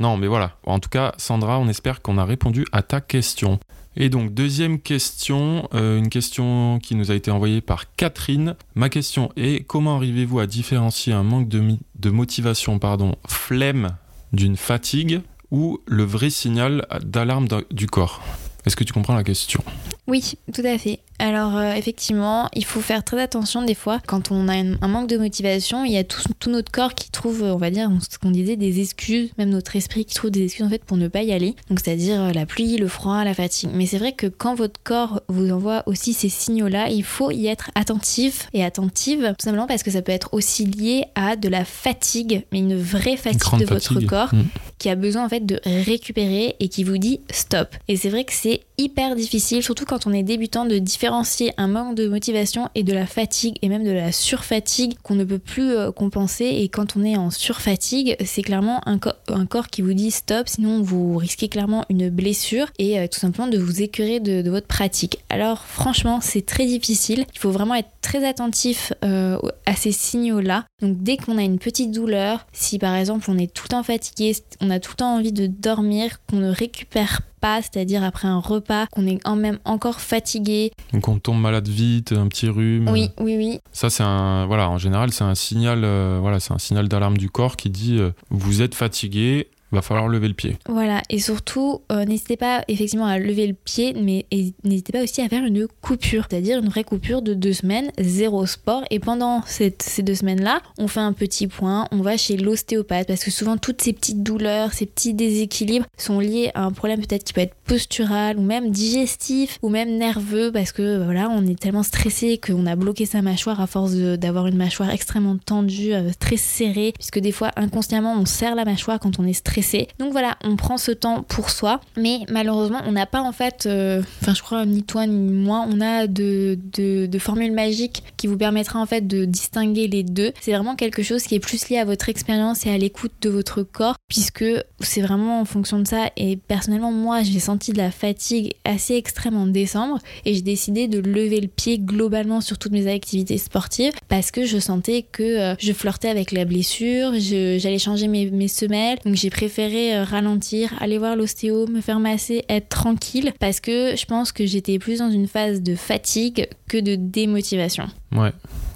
[0.00, 0.56] Non, mais voilà.
[0.64, 3.58] En tout cas, Sandra, on espère qu'on a répondu à ta question.
[3.96, 8.54] Et donc, deuxième question, euh, une question qui nous a été envoyée par Catherine.
[8.74, 11.62] Ma question est comment arrivez-vous à différencier un manque de,
[11.98, 13.96] de motivation, pardon, flemme
[14.34, 18.20] d'une fatigue ou le vrai signal d'alarme du corps?
[18.66, 19.62] Est-ce que tu comprends la question?
[20.08, 21.00] Oui, tout à fait.
[21.18, 25.08] Alors euh, effectivement, il faut faire très attention des fois quand on a un, manque
[25.08, 28.18] de motivation, il y a tout, tout notre corps qui trouve, on va dire, ce
[28.18, 31.08] qu'on disait, des excuses, même notre esprit qui trouve des excuses en fait pour ne
[31.08, 31.56] pas y aller.
[31.70, 33.70] Donc c'est-à-dire euh, la pluie, le froid, la fatigue.
[33.72, 37.46] Mais c'est vrai que quand votre corps vous envoie aussi ces signaux-là, il faut y
[37.46, 41.48] être attentif et attentive, tout simplement parce que ça peut être aussi lié à de
[41.48, 44.08] la fatigue, mais une vraie fatigue de votre fatigue.
[44.08, 44.44] corps Mm.
[44.78, 47.68] qui a besoin en fait de récupérer et qui vous dit stop.
[47.88, 48.75] Et c'est vrai que c'est はい。
[48.78, 53.06] Hyper difficile, surtout quand on est débutant, de différencier un manque de motivation et de la
[53.06, 56.44] fatigue et même de la surfatigue qu'on ne peut plus euh, compenser.
[56.44, 60.10] Et quand on est en surfatigue, c'est clairement un, co- un corps qui vous dit
[60.10, 64.48] stop, sinon vous risquez clairement une blessure et euh, tout simplement de vous écœurer de,
[64.50, 65.18] votre pratique.
[65.28, 67.24] Alors franchement, c'est très difficile.
[67.34, 70.64] Il faut vraiment être très attentif euh, à ces signaux-là.
[70.82, 73.82] Donc dès qu'on a une petite douleur, si par exemple on est tout le temps
[73.82, 78.28] fatigué, on a tout le temps envie de dormir, qu'on ne récupère pas, c'est-à-dire après
[78.28, 80.72] un repas, qu'on est quand même encore fatigué.
[80.92, 82.88] Donc on tombe malade vite, un petit rhume.
[82.88, 83.60] Oui, oui, oui.
[83.72, 87.16] Ça c'est un voilà en général c'est un signal euh, voilà c'est un signal d'alarme
[87.16, 90.56] du corps qui dit euh, vous êtes fatigué va falloir lever le pied.
[90.68, 94.26] Voilà, et surtout, euh, n'hésitez pas effectivement à lever le pied, mais
[94.64, 98.46] n'hésitez pas aussi à faire une coupure, c'est-à-dire une vraie coupure de deux semaines, zéro
[98.46, 98.84] sport.
[98.90, 103.24] Et pendant ces deux semaines-là, on fait un petit point, on va chez l'ostéopathe, parce
[103.24, 107.24] que souvent toutes ces petites douleurs, ces petits déséquilibres sont liés à un problème peut-être
[107.24, 111.58] qui peut être postural, ou même digestif, ou même nerveux, parce que voilà, on est
[111.58, 116.10] tellement stressé qu'on a bloqué sa mâchoire à force d'avoir une mâchoire extrêmement tendue, euh,
[116.18, 119.55] très serrée, puisque des fois inconsciemment on serre la mâchoire quand on est stressé.
[119.98, 123.66] Donc voilà, on prend ce temps pour soi, mais malheureusement on n'a pas en fait,
[123.66, 128.02] euh, enfin je crois ni toi ni moi, on a de, de, de formule magique
[128.16, 130.32] qui vous permettra en fait de distinguer les deux.
[130.40, 133.30] C'est vraiment quelque chose qui est plus lié à votre expérience et à l'écoute de
[133.30, 134.44] votre corps, puisque
[134.80, 136.10] c'est vraiment en fonction de ça.
[136.16, 140.88] Et personnellement, moi j'ai senti de la fatigue assez extrême en décembre et j'ai décidé
[140.88, 145.22] de lever le pied globalement sur toutes mes activités sportives parce que je sentais que
[145.22, 150.02] euh, je flirtais avec la blessure, j'allais changer mes, mes semelles, donc j'ai préféré euh,
[150.02, 154.80] ralentir, aller voir l'ostéo, me faire masser, être tranquille parce que je pense que j'étais
[154.80, 157.86] plus dans une phase de fatigue que de démotivation.
[158.12, 158.32] Ouais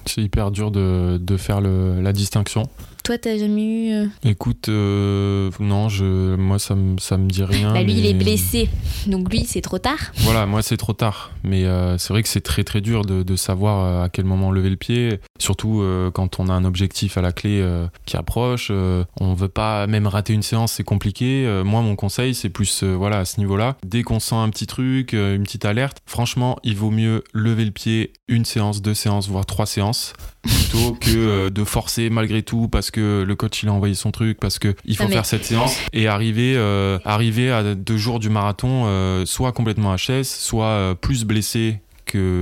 [0.07, 2.63] c'est hyper dur de, de faire le, la distinction.
[3.03, 3.91] Toi, t'as jamais eu.
[3.93, 7.73] euh, Écoute euh, non je moi ça me ça me dit rien.
[7.73, 8.69] Bah, lui, il est blessé,
[9.07, 9.97] donc lui, c'est trop tard.
[10.17, 11.31] Voilà, moi c'est trop tard.
[11.43, 14.51] Mais euh, c'est vrai que c'est très très dur de, de savoir à quel moment
[14.51, 15.19] lever le pied.
[15.41, 18.67] Surtout euh, quand on a un objectif à la clé euh, qui approche.
[18.69, 21.45] euh, on veut pas même rater une séance, c'est compliqué.
[21.47, 23.75] Euh, moi mon conseil c'est plus voilà à ce niveau-là.
[23.83, 27.71] Dès qu'on sent un petit truc, une petite alerte, franchement il vaut mieux lever le
[27.71, 30.13] pied une séance, deux séances, voire trois séances
[30.43, 34.39] plutôt que de forcer malgré tout parce que le coach il a envoyé son truc
[34.39, 36.55] parce que il faut mais- faire cette séance et arriver
[37.03, 38.85] arriver à deux jours du marathon
[39.25, 41.81] soit complètement HS soit plus blessé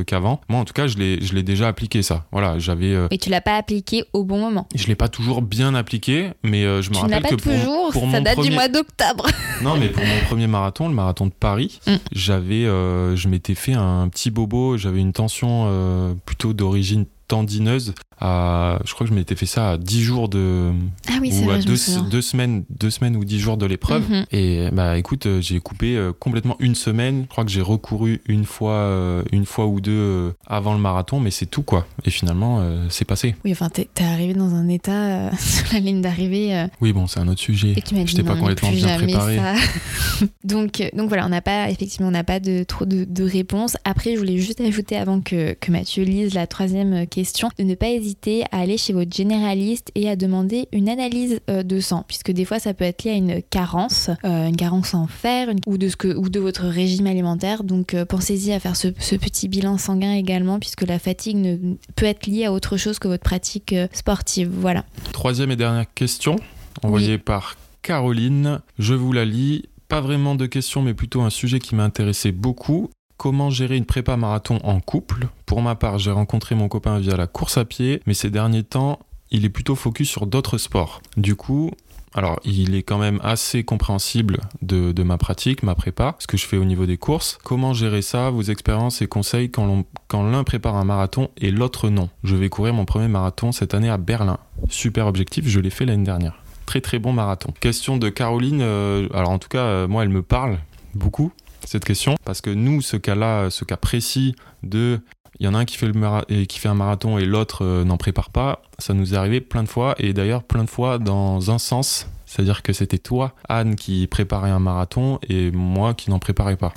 [0.06, 3.30] qu'avant moi en tout cas je l'ai déjà appliqué ça voilà j'avais euh, Mais tu
[3.30, 4.68] l'as pas appliqué au bon moment.
[4.76, 7.54] je l'ai pas toujours bien appliqué mais euh, je me Tu rappelle pas que pour,
[7.54, 9.28] toujours, pour ça mon date premier du mois d'octobre.
[9.62, 11.96] non, mais pour mon premier marathon, le marathon de Paris, Mm.
[12.12, 14.78] j'avais, euh, je m'étais fait un petit bobo.
[14.78, 17.94] J'avais une tension euh, plutôt d'origine tendineuse.
[18.22, 20.72] À, je crois que je m'étais fait ça à 10 jours de.
[21.08, 23.66] Ah oui, ou vrai, à je me deux, semaines, deux semaines ou 10 jours de
[23.66, 24.04] l'épreuve.
[24.10, 24.26] Mhm.
[24.34, 27.22] Et bah écoute, euh, j'ai coupé euh, complètement une semaine.
[27.24, 31.22] Je crois que j'ai recouru une fois, euh, une fois ou deux avant le marathon,
[31.22, 31.88] mais c'est tout quoi.
[32.04, 33.36] Et finalement, c'est passé.
[33.46, 36.56] Oui, enfin, t'es arrivé dans un état euh, sur la ligne d'arrivée.
[36.56, 37.74] euh, Oui, bon, c'est un autre sujet.
[37.78, 39.40] Et tu m'as dit J'étais pas complètement bien préparé.
[40.44, 43.78] donc, donc voilà, on n'a pas, effectivement, on n'a pas de, trop de, de réponses.
[43.86, 47.19] Après, je voulais juste ajouter avant que, que Mathieu lise la troisième question,
[47.58, 51.64] de ne pas hésiter à aller chez votre généraliste et à demander une analyse euh,
[51.64, 54.94] de sang, puisque des fois, ça peut être lié à une carence, euh, une carence
[54.94, 57.64] en fer, une- ou, de ce que, ou de votre régime alimentaire.
[57.64, 61.58] Donc, euh, pensez-y à faire ce, ce petit bilan sanguin également, puisque la fatigue ne,
[61.96, 64.50] peut être liée à autre chose que votre pratique sportive.
[64.52, 64.86] Voilà.
[65.14, 66.36] Troisième et dernière question,
[66.84, 68.60] envoyée par Caroline.
[68.78, 69.64] Je vous la lis.
[69.88, 72.90] Pas vraiment de question, mais plutôt un sujet qui m'a intéressé beaucoup.
[73.20, 77.18] Comment gérer une prépa marathon en couple Pour ma part, j'ai rencontré mon copain via
[77.18, 78.98] la course à pied, mais ces derniers temps,
[79.30, 81.02] il est plutôt focus sur d'autres sports.
[81.18, 81.72] Du coup,
[82.14, 86.46] alors il est quand même assez compréhensible de, ma pratique, ma prépa, ce que je
[86.46, 87.38] fais au niveau des courses.
[87.44, 92.08] Comment gérer ça Vos expériences et conseils quand l'un prépare un marathon et l'autre non?
[92.24, 94.38] Je vais courir mon premier marathon cette année à Berlin.
[94.70, 96.42] Super objectif, je l'ai fait l'année dernière.
[96.66, 97.52] Très très bon marathon.
[97.60, 100.60] Question de Caroline, euh, alors en tout cas, euh, moi elle me parle
[100.96, 101.32] beaucoup,
[101.66, 105.00] cette question, parce que nous, ce cas-là, ce cas précis de
[105.40, 107.84] il y en a un qui fait, le qui fait un marathon et l'autre euh,
[107.86, 110.98] n'en prépare pas, ça nous est arrivé plein de fois, et d'ailleurs plein de fois
[110.98, 112.08] dans un sens.
[112.32, 116.74] C'est-à-dire que c'était toi, Anne, qui préparait un marathon et moi qui n'en préparais pas.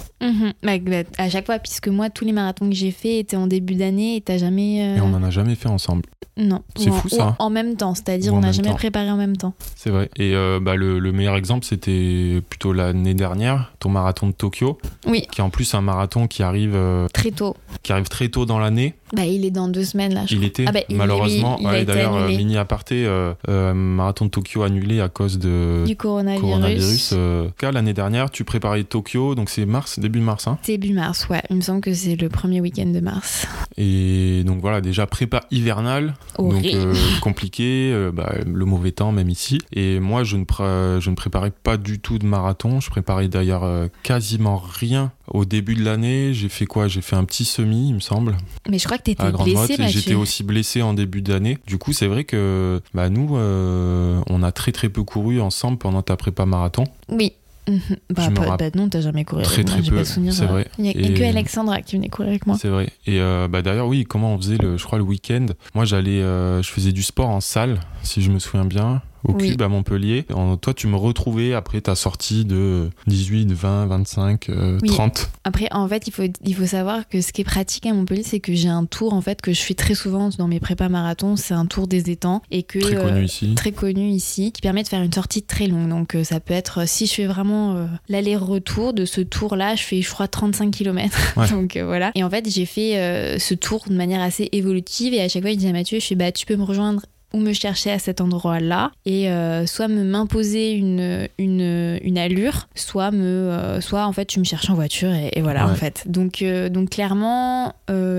[0.62, 0.72] Bah,
[1.18, 4.16] à chaque fois, puisque moi, tous les marathons que j'ai fait étaient en début d'année
[4.16, 4.82] et t'as jamais.
[4.82, 6.04] euh, Et on n'en a jamais fait ensemble.
[6.38, 6.62] Non.
[6.76, 7.36] C'est Ou en- fou, ou ça.
[7.38, 8.76] En, en même temps, c'est-à-dire en on n'a jamais temps.
[8.76, 9.52] préparé en même temps.
[9.76, 10.08] C'est vrai.
[10.16, 14.78] Et euh, bah, le, le meilleur exemple, c'était plutôt l'année dernière, ton marathon de Tokyo,
[15.06, 17.54] Oui, qui est en plus un marathon qui arrive, euh, très tôt.
[17.82, 18.94] qui arrive très tôt dans l'année.
[19.12, 20.24] Bah, il est dans deux semaines là.
[20.26, 21.56] Je Il était Ah bah, malheureusement.
[21.60, 25.84] oui, ouais, D'ailleurs, euh, mini aparté, euh, euh, marathon de Tokyo annulé à cause de
[25.86, 26.40] Du coronavirus.
[26.42, 27.10] coronavirus.
[27.14, 27.48] euh.
[27.72, 30.46] L'année dernière, tu préparais Tokyo, donc c'est mars, début mars.
[30.48, 30.58] Hein.
[30.66, 31.42] Début mars, ouais.
[31.50, 33.46] Il me semble que c'est le premier week-end de mars.
[33.76, 36.78] Et donc voilà, déjà prépa hivernale, donc Horrible.
[36.78, 39.58] euh, compliqué, bah, le mauvais temps même ici.
[39.72, 40.64] Et moi, je ne, pré-
[41.00, 42.80] je ne préparais pas du tout de marathon.
[42.80, 43.64] Je préparais d'ailleurs
[44.02, 46.32] quasiment rien au début de l'année.
[46.34, 46.86] J'ai fait quoi?
[46.86, 48.36] J'ai fait un petit semi, il me semble,
[48.68, 51.58] Mais je crois que t'étais blessé, j'étais aussi blessé en début d'année.
[51.66, 55.78] Du coup, c'est vrai que bah, nous, euh, on a très très peu couru ensemble
[55.78, 56.84] pendant ta prépa marathon.
[57.08, 57.32] Oui.
[57.68, 57.78] Mhm.
[58.10, 59.80] Bah, pas- bah non, t'as jamais couru très, avec moi.
[59.80, 60.46] très peu, c'est euh.
[60.46, 60.68] vrai.
[60.78, 62.56] Il y a, Et- que Alexandra qui venait courir avec moi.
[62.60, 62.90] C'est vrai.
[63.06, 65.46] Et euh, bah, d'ailleurs, oui, comment on faisait, le, je crois, le week-end?
[65.74, 69.32] Moi, j'allais, euh, je faisais du sport en salle, si je me souviens bien, au
[69.32, 69.50] Oui.
[69.50, 70.24] Cube à Montpellier.
[70.34, 74.88] En- toi, tu me retrouvais après ta sortie de 18, 20, 25, euh, Oui.
[74.88, 75.30] 30.
[75.44, 78.22] Après, en fait, il faut, il faut savoir que ce qui est pratique à Montpellier,
[78.24, 80.88] c'est que j'ai un tour en fait que je fais très souvent dans mes prépas
[80.88, 81.36] marathons.
[81.36, 83.54] C'est un tour des étangs et que Très connu euh, ici.
[83.54, 85.88] très connu ici, qui permet de faire une sortie très longue.
[85.88, 89.82] Donc euh, ça peut être, euh, si je fais vraiment l'aller-retour de ce tour-là, je
[89.82, 91.18] fais, je crois, 35 km.
[91.36, 91.48] Ouais.
[91.48, 92.10] Donc voilà.
[92.14, 95.14] Et en fait, j'ai fait ce tour de manière assez évolutive.
[95.14, 97.02] Et à chaque fois, je dis à Mathieu, je fais, bah, tu peux me rejoindre
[97.34, 102.68] ou me chercher à cet endroit-là et euh, soit me m'imposer une, une, une allure
[102.74, 105.72] soit me euh, soit en fait tu me cherches en voiture et, et voilà Ouais.
[105.72, 107.74] en fait donc euh, donc clairement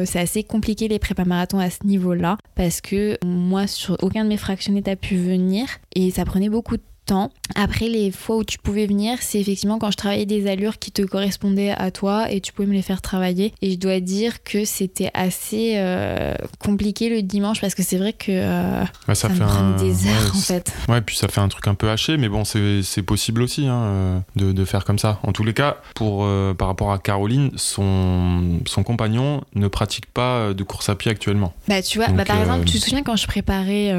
[0.05, 4.30] c'est assez compliqué les prépas marathons à ce niveau-là parce que moi sur aucun de
[4.30, 7.32] mes fractionnés t'as pu venir et ça prenait beaucoup de temps.
[7.56, 10.91] Après, les fois où tu pouvais venir, c'est effectivement quand je travaillais des allures qui
[10.91, 13.54] te correspondaient à toi et tu pouvais me les faire travailler.
[13.62, 18.14] Et je dois dire que c'était assez euh, compliqué le dimanche parce que c'est vrai
[18.14, 19.76] que euh, Ouais, ça, fait un.
[19.78, 20.74] des heures ouais, en fait.
[20.89, 23.82] Ouais, puis ça fait un truc un peu haché, mais bon, c'est possible aussi hein,
[23.84, 25.20] euh, de, de faire comme ça.
[25.24, 30.06] En tous les cas, pour, euh, par rapport à Caroline, son, son compagnon ne pratique
[30.08, 31.54] pas de course à pied actuellement.
[31.68, 33.89] Bah, tu vois, Donc, bah, par exemple, tu te souviens quand je préparais.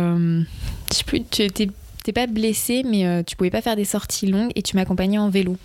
[0.91, 1.69] je sais plus, tu étais.
[2.05, 5.17] T'es pas blessé, mais euh, tu pouvais pas faire des sorties longues et tu m'accompagnais
[5.17, 5.57] en vélo.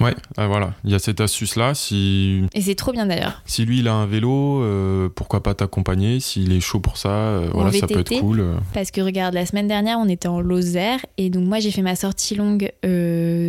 [0.00, 1.72] Ouais, ah, voilà, il y a cette astuce-là.
[1.74, 3.42] Si, Et c'est trop bien d'ailleurs.
[3.46, 6.18] si lui, il a un vélo, euh, pourquoi pas t'accompagner?
[6.18, 8.44] S'il est chaud pour ça, euh, voilà, ça peut être cool.
[8.72, 11.82] Parce que regarde, la semaine dernière, on était en Lozère et donc moi j'ai fait
[11.82, 12.72] ma sortie longue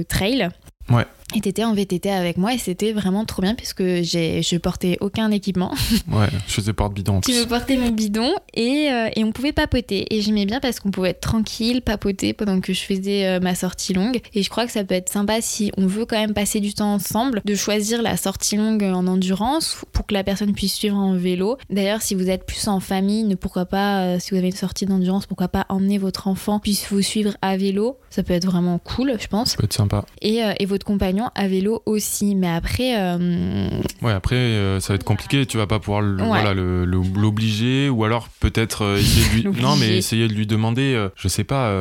[0.07, 0.49] trail.
[0.91, 1.05] Ouais.
[1.33, 4.97] Et t'étais en VTT avec moi et c'était vraiment trop bien puisque j'ai, je portais
[5.01, 5.73] aucun équipement.
[6.11, 10.13] Ouais, je faisais porte-bidon tu me portais mon bidon et, euh, et on pouvait papoter.
[10.13, 13.55] Et j'aimais bien parce qu'on pouvait être tranquille, papoter pendant que je faisais euh, ma
[13.55, 14.19] sortie longue.
[14.33, 16.73] Et je crois que ça peut être sympa si on veut quand même passer du
[16.73, 20.97] temps ensemble, de choisir la sortie longue en endurance pour que la personne puisse suivre
[20.97, 21.57] en vélo.
[21.69, 24.53] D'ailleurs, si vous êtes plus en famille, ne pourquoi pas, euh, si vous avez une
[24.53, 27.97] sortie d'endurance, pourquoi pas emmener votre enfant puisse vous suivre à vélo.
[28.15, 29.51] Ça peut être vraiment cool, je pense.
[29.51, 30.05] Ça peut être sympa.
[30.21, 32.33] Et, euh, et votre compagnon à vélo aussi.
[32.33, 32.97] Mais après.
[32.97, 33.69] euh,
[34.01, 35.45] Ouais, après, euh, ça va être compliqué.
[35.45, 36.23] Tu vas pas pouvoir Ouais.
[36.25, 39.61] voilà, l'obliger ou alors peut-être essayer de lui...
[39.61, 41.09] Non, mais essayer de lui demander.
[41.17, 41.75] je sais pas.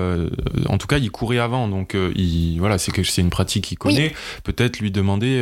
[0.69, 4.13] en tout cas, il courait avant, donc il voilà, c'est une pratique qu'il connaît.
[4.43, 5.41] Peut-être lui demander,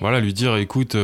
[0.00, 0.96] voilà, lui dire, écoute,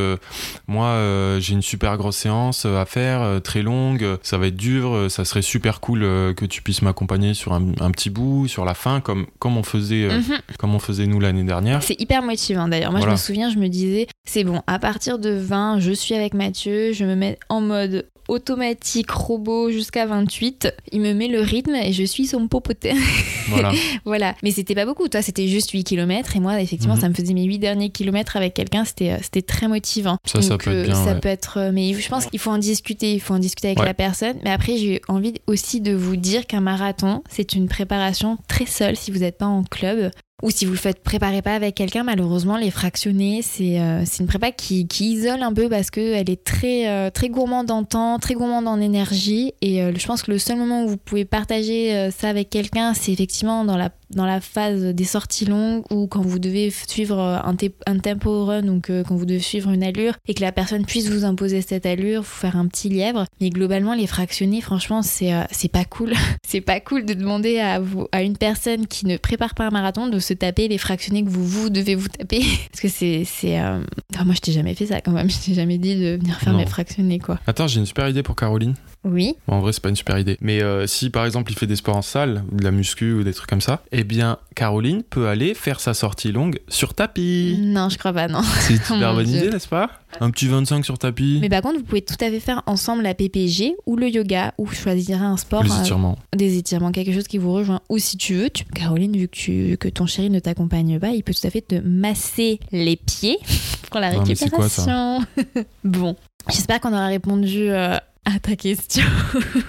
[0.67, 0.97] moi,
[1.39, 4.05] j'ai une super grosse séance à faire, très longue.
[4.25, 5.07] Ça va être dur.
[5.11, 6.01] ça serait super cool
[6.35, 9.63] que tu puisses m'accompagner sur un, un petit bout, sur la fin, comme comme on
[9.63, 10.39] faisait, euh, mhm.
[10.59, 11.83] comme on faisait nous l'année dernière.
[11.83, 12.91] C'est hyper motivant d'ailleurs.
[12.91, 13.15] Moi, Voilà.
[13.15, 16.35] je me souviens, je me disais, c'est bon, à partir de 20, je suis avec
[16.35, 20.73] Mathieu, je me mets en mode automatique, robot jusqu'à 28.
[20.93, 22.95] Il me met le rythme et je suis son popotin.
[23.49, 23.73] Voilà.
[24.05, 24.35] voilà.
[24.43, 25.09] Mais c'était pas beaucoup.
[25.09, 27.01] Toi, c'était juste 8 km et moi, effectivement, Mhm.
[27.01, 28.85] ça me faisait mes 8 derniers kilomètres avec quelqu'un.
[28.85, 30.19] C'était, euh, très motivant.
[30.27, 31.21] Ça, ça peut être euh, bien, Ça ouais.
[31.21, 31.57] peut être.
[31.59, 33.15] euh, Mais je pense qu'il faut en discuter.
[33.15, 33.87] Il faut en discuter avec Ouais.
[33.87, 34.37] la personne.
[34.45, 38.97] Mais après, j'ai envie aussi de vous dire qu'un marathon, c'est une préparation très seule
[38.97, 40.11] si vous n'êtes pas en club.
[40.41, 44.29] Ou si vous le faites préparer pas avec quelqu'un, malheureusement, les fractionnés, c'est euh, une
[44.29, 48.21] prépa qui, qui isole un peu parce qu'elle est très, euh, très gourmande en temps,
[48.21, 49.53] très gourmande en énergie.
[49.63, 52.51] Et euh, je pense que le seul moment où vous pouvez partager euh, ça avec
[52.51, 56.71] quelqu'un, c'est effectivement dans la, dans la phase des sorties longues ou quand vous devez
[56.71, 60.35] suivre un, te- un tempo run, donc euh, quand vous devez suivre une allure et
[60.35, 63.25] que la personne puisse vous imposer cette allure, vous faire un petit lièvre.
[63.41, 65.43] Mais globalement, les fractionnés, franchement, c'est euh,
[65.73, 66.13] pas cool.
[66.47, 69.71] c'est pas cool de demander à, vous, à une personne qui ne prépare pas un
[69.71, 72.43] marathon de se taper les fractionnés que vous, vous devez vous taper.
[72.73, 73.25] Parce que c'est.
[73.61, 73.81] euh,
[74.15, 75.29] enfin, moi, je t'ai jamais fait ça quand même.
[75.39, 76.59] Je t'ai jamais dit de venir faire Non.
[76.61, 77.39] mes fractionnés, quoi.
[77.47, 78.75] Attends, j'ai une super idée pour Caroline.
[79.05, 79.35] Oui.
[79.47, 80.37] Bon, en vrai, c'est pas une super idée.
[80.41, 83.13] Mais euh, si par exemple il fait des sports en salle, ou de la muscu
[83.13, 86.95] ou des trucs comme ça, eh bien Caroline peut aller faire sa sortie longue sur
[86.95, 87.59] tapis.
[87.61, 88.43] Non, je crois pas, non.
[88.61, 89.91] C'est une super bonne idée, n'est-ce pas?
[90.21, 91.39] Un petit 25 sur tapis.
[91.41, 94.55] Mais par contre, vous pouvez tout à fait faire ensemble la PPG ou le yoga
[94.57, 95.65] ou choisir un sport.
[95.65, 96.17] les euh, étirements.
[96.35, 97.81] des étirements, quelque chose qui vous rejoint.
[97.89, 101.09] Ou si tu veux, tu, Caroline, vu que, tu, que ton chéri ne t'accompagne pas,
[101.09, 103.39] il peut tout à fait te masser les pieds
[103.91, 105.25] pour la mais c'est quoi, récupération.
[105.85, 106.15] bon,
[106.49, 107.97] j'espère qu'on aura répondu euh,
[108.29, 109.05] à ta question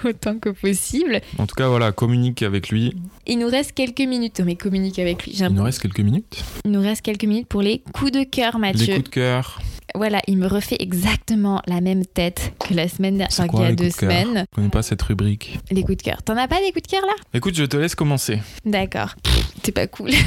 [0.04, 1.20] autant que possible.
[1.38, 2.94] En tout cas, voilà, communique avec lui.
[3.30, 4.40] Il nous reste quelques minutes.
[4.44, 5.32] Mais communique avec lui.
[5.38, 6.42] Il nous reste quelques minutes.
[6.64, 8.94] Il nous reste quelques minutes pour les coups de cœur, Les Mathieu.
[8.96, 9.60] coups de cœur.
[9.94, 13.64] Voilà, il me refait exactement la même tête que la semaine dernière, enfin, qu'il y
[13.64, 14.46] a les deux semaines.
[14.50, 15.60] Je connais pas cette rubrique.
[15.70, 16.22] Les coups de cœur.
[16.24, 17.12] T'en as pas des coups de cœur là?
[17.32, 18.40] Écoute, je te laisse commencer.
[18.64, 19.14] D'accord,
[19.62, 20.10] c'est pas cool.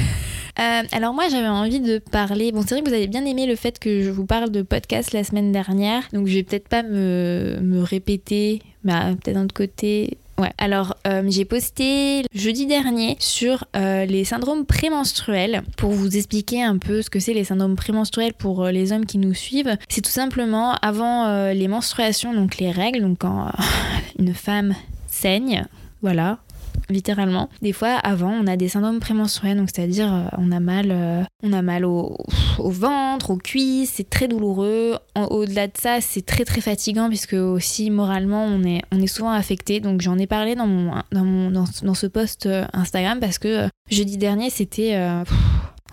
[0.60, 3.44] Euh, alors moi j'avais envie de parler, bon c'est vrai que vous avez bien aimé
[3.44, 6.68] le fait que je vous parle de podcast la semaine dernière, donc je vais peut-être
[6.68, 10.16] pas me, me répéter, mais euh, peut-être d'un autre côté...
[10.36, 16.62] Ouais, alors euh, j'ai posté jeudi dernier sur euh, les syndromes prémenstruels pour vous expliquer
[16.62, 19.76] un peu ce que c'est les syndromes prémenstruels pour euh, les hommes qui nous suivent.
[19.88, 23.50] C'est tout simplement avant les menstruations, donc les règles, donc quand
[24.18, 24.74] une femme
[25.06, 25.66] saigne,
[26.02, 26.38] voilà,
[26.90, 27.48] littéralement.
[27.62, 31.22] Des fois, avant, on a des syndromes prémenstruels, donc c'est-à-dire euh, on a mal, euh,
[31.42, 32.16] on a mal au,
[32.58, 34.96] ventre, aux cuisses, c'est très douloureux.
[35.16, 39.30] Au-delà de ça, c'est très très fatigant puisque aussi moralement, on est, on est souvent
[39.30, 39.80] affecté.
[39.80, 43.38] Donc j'en ai parlé dans mon, dans mon, dans, dans ce post euh, Instagram parce
[43.38, 44.96] que jeudi dernier, c'était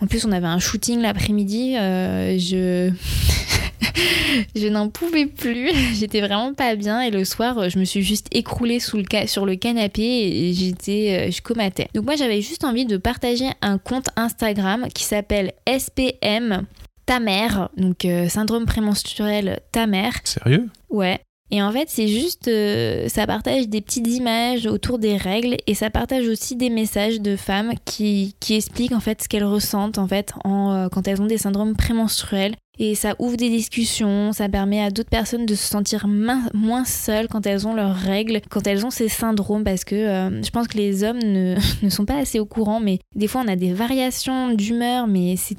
[0.00, 1.74] en plus, on avait un shooting l'après-midi.
[1.74, 2.90] je.
[4.56, 5.70] je n'en pouvais plus.
[5.94, 7.00] J'étais vraiment pas bien.
[7.02, 10.02] Et le soir, euh, je me suis juste écroulée sous le ca- sur le canapé
[10.02, 11.28] et j'étais.
[11.28, 11.88] euh, je comatais.
[11.94, 16.64] Donc, moi, j'avais juste envie de partager un compte Instagram qui s'appelle SPM
[17.06, 17.68] Ta mère.
[17.76, 20.14] Donc, euh, syndrome prémenstruel Ta mère.
[20.24, 20.68] Sérieux?
[20.90, 21.20] Ouais.
[21.54, 25.74] Et en fait, c'est juste, euh, ça partage des petites images autour des règles et
[25.74, 29.98] ça partage aussi des messages de femmes qui, qui expliquent en fait ce qu'elles ressentent
[29.98, 32.54] en fait en, euh, quand elles ont des syndromes prémenstruels.
[32.78, 37.28] Et ça ouvre des discussions, ça permet à d'autres personnes de se sentir moins seules
[37.28, 40.68] quand elles ont leurs règles, quand elles ont ces syndromes, parce que euh, je pense
[40.68, 41.56] que les hommes ne,
[41.90, 45.56] sont pas assez au courant, mais des fois on a des variations d'humeur, mais c'est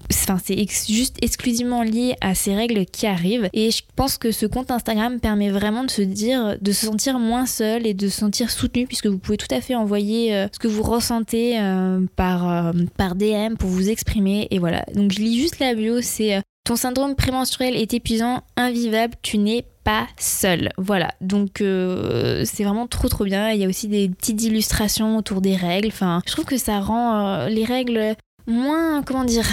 [0.89, 3.47] juste exclusivement lié à ces règles qui arrivent.
[3.53, 7.19] Et je pense que ce compte Instagram permet vraiment de se dire, de se sentir
[7.19, 10.47] moins seul et de se sentir soutenu, puisque vous pouvez tout à fait envoyer euh,
[10.51, 14.47] ce que vous ressentez euh, par, par DM pour vous exprimer.
[14.49, 14.83] Et voilà.
[14.95, 19.65] Donc je lis juste la bio, c'est ton syndrome prémenstruel est épuisant, invivable, tu n'es
[19.83, 20.69] pas seul.
[20.77, 23.51] Voilà, donc euh, c'est vraiment trop trop bien.
[23.51, 25.89] Il y a aussi des petites illustrations autour des règles.
[25.89, 28.15] Enfin, je trouve que ça rend euh, les règles
[28.47, 29.45] moins, comment dire,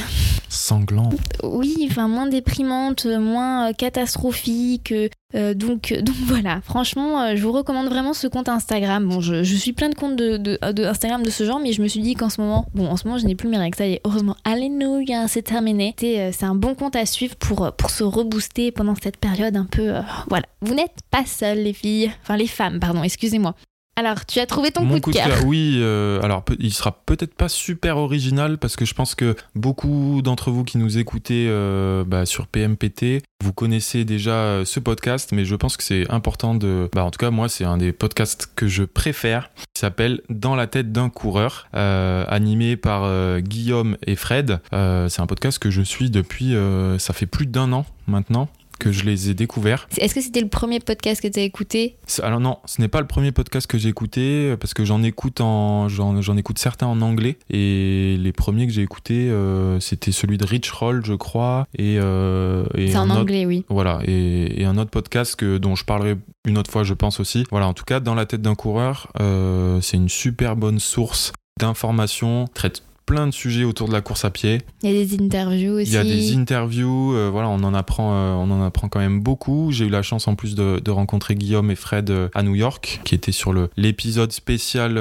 [0.52, 1.10] Sanglant.
[1.44, 4.92] oui, enfin moins déprimantes, moins euh, catastrophiques.
[5.36, 9.06] euh, donc, donc voilà, franchement, euh, je vous recommande vraiment ce compte Instagram.
[9.08, 11.80] Bon, je, je suis plein de comptes de, de, Instagram de ce genre, mais je
[11.80, 13.76] me suis dit qu'en ce moment, bon, en ce moment, je n'ai plus mes règles.
[13.76, 15.94] Ça y est, heureusement, alléluia, c'est terminé.
[15.98, 19.18] C'est euh, c'est un bon compte à suivre pour, euh, pour se rebooster pendant cette
[19.18, 19.94] période un peu.
[19.94, 22.10] euh, voilà, vous n'êtes pas seules, les filles.
[22.22, 23.54] Enfin, les femmes, pardon, excusez-moi.
[24.00, 25.44] Alors, tu as trouvé ton Mon coup de cœur.
[25.44, 25.76] oui.
[25.82, 30.50] euh, alors, il sera peut-être pas super original parce que je pense que beaucoup d'entre
[30.50, 35.44] vous qui nous écoutez euh, bah, sur PMPT, vous connaissez déjà euh, ce podcast, mais
[35.44, 36.88] je pense que c'est important de.
[36.94, 39.50] Bah, en tout cas, moi, c'est un des podcasts que je préfère.
[39.76, 43.02] Il s'appelle Dans la tête d'un coureur, euh, animé par
[43.42, 44.60] Guillaume et Fred.
[44.72, 46.54] C'est un podcast que je suis depuis.
[46.96, 48.48] ça fait plus d'un an maintenant
[48.80, 49.88] que je les ai découverts.
[49.98, 53.00] Est-ce que c'était le premier podcast que tu as écouté Alors non, ce n'est pas
[53.00, 54.20] le premier podcast que j'ai écouté
[54.50, 58.72] euh, parce que j'en écoute en j'en, écoute certains en anglais et les premiers que
[58.72, 63.10] j'ai écoutés euh, c'était celui de Rich Roll je crois et, euh, et C'est en
[63.10, 63.64] autre- anglais, oui.
[63.68, 66.16] voilà et, et un autre podcast que dont je parlerai
[66.48, 67.44] une autre fois je pense aussi.
[67.50, 71.32] Voilà en tout cas dans la tête d'un coureur euh, c'est une super bonne source
[71.60, 74.62] d'informations traite plein de sujets autour de la course à pied.
[74.84, 75.90] Il y a des interviews aussi.
[75.90, 79.00] Il y a des interviews, euh, voilà, on en apprend, euh, on en apprend quand
[79.00, 79.72] même beaucoup.
[79.72, 82.54] J'ai eu la chance en plus de, de rencontrer Guillaume et Fred euh, à New
[82.54, 84.92] York, qui était sur l'épisode spécial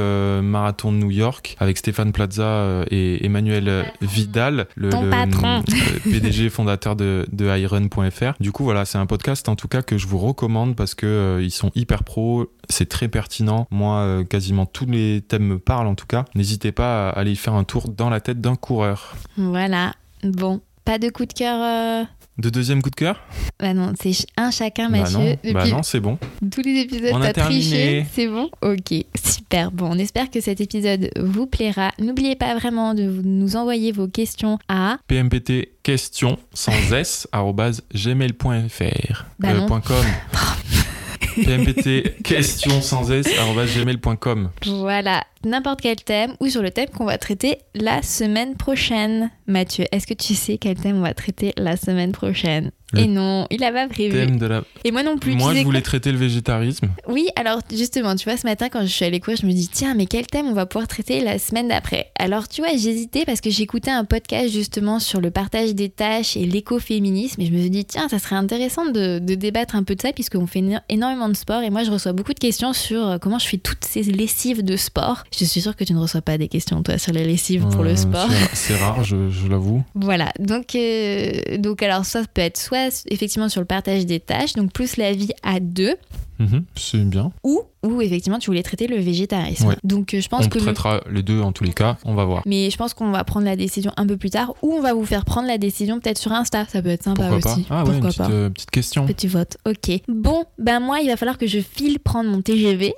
[0.41, 5.64] marathon de New York avec Stéphane Plaza et Emmanuel Vidal, le, Ton le, patron.
[6.03, 8.34] PDG fondateur de, de iRun.fr.
[8.39, 11.05] Du coup, voilà, c'est un podcast en tout cas que je vous recommande parce que
[11.05, 13.67] euh, ils sont hyper pros, c'est très pertinent.
[13.72, 16.26] Moi, euh, quasiment tous les thèmes me parlent en tout cas.
[16.36, 19.15] N'hésitez pas à aller y faire un tour dans la tête d'un coureur.
[19.38, 19.93] Voilà.
[20.24, 21.59] Bon, pas de coup de cœur.
[21.61, 22.03] euh,
[22.38, 23.22] De deuxième coup de cœur?
[23.59, 25.17] Bah non, c'est un chacun, Bah Mathieu.
[25.17, 26.17] non, Depuis bah non, c'est bon.
[26.51, 28.05] tous les épisodes, t'as triché.
[28.13, 28.49] C'est bon?
[28.61, 29.72] Ok, super.
[29.72, 31.91] Bon, on espère que cet épisode vous plaira.
[31.99, 37.28] N'oubliez pas vraiment de nous envoyer vos questions à PMPT question sans s
[37.93, 39.67] gmail.fr Bah euh.
[41.36, 44.49] PMPT question sans s gmail.com.
[44.65, 49.32] voilà n'importe quel thème ou sur le thème qu'on va traiter la semaine prochaine.
[49.47, 52.71] Mathieu, est-ce que tu sais quel thème on va traiter la semaine prochaine?
[52.94, 54.26] Le Et non, il a pas prévu.
[54.38, 54.64] De la...
[54.84, 55.36] Et moi non plus.
[55.36, 56.88] Moi, je voulais quoi traiter le végétarisme.
[57.08, 59.68] Oui, alors justement, tu vois, ce matin, quand je suis allée courir, je me dis,
[59.68, 62.12] tiens, mais quel thème on va pouvoir traiter la semaine d'après?
[62.18, 66.36] Alors, tu vois, j'hésitais parce que j'écoutais un podcast justement sur le partage des tâches
[66.38, 67.42] et l'écoféminisme.
[67.42, 70.02] Et je me suis dit, tiens, ça serait intéressant de, de débattre un peu de
[70.02, 71.62] ça, puisqu'on fait éno- énormément de sport.
[71.62, 74.64] Et moi, je reçois beaucoup de questions sur euh, comment je fais toutes ces lessives
[74.64, 75.24] de sport.
[75.38, 77.82] Je suis sûre que tu ne reçois pas des questions, toi, sur les lessives pour
[77.82, 78.28] Euh, le sport.
[78.32, 79.84] c'est- C'est rare, je, je l'avoue.
[79.96, 84.53] Voilà, donc, euh, donc alors ça peut être soit effectivement sur le partage des tâches,
[84.53, 85.95] donc plus la vie à deux,
[86.39, 87.34] Mhm, c'est bien.
[87.43, 89.67] ou, ou effectivement tu voulais traiter le végétarisme.
[89.67, 89.75] Ouais.
[89.84, 90.57] Donc euh, je pense On que...
[90.57, 92.43] le- traitera les deux en tous les cas, on va voir.
[92.45, 94.93] Mais je pense qu'on va prendre la décision un peu plus tard, ou on va
[94.93, 97.63] vous faire prendre la décision peut-être sur Insta, ça peut être sympa Pourquoi aussi.
[97.63, 99.05] pas Ah ouais, une Pourquoi petite, pas euh, petite question.
[99.05, 99.91] Petit vote, ok.
[100.07, 102.93] Bon, ben moi il va falloir que je file prendre mon TGV.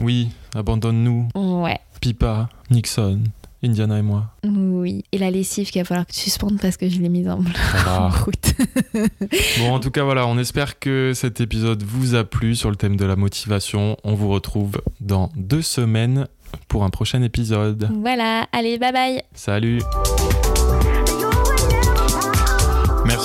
[0.00, 1.28] Oui, abandonne-nous.
[1.34, 3.20] ouais, Pipa, Nixon,
[3.62, 4.26] Indiana et moi.
[4.44, 5.04] oui.
[5.12, 7.38] Et la lessive qu'il va falloir que tu suspendes parce que je l'ai mise en
[7.40, 8.08] va.
[8.24, 8.54] route.
[9.58, 12.76] Bon, en tout cas, voilà, on espère que cet épisode vous a plu sur le
[12.76, 13.96] thème de la motivation.
[14.04, 16.26] On vous retrouve dans deux semaines
[16.68, 17.90] pour un prochain épisode.
[18.00, 19.22] voilà, allez, bye bye.
[19.34, 19.80] Salut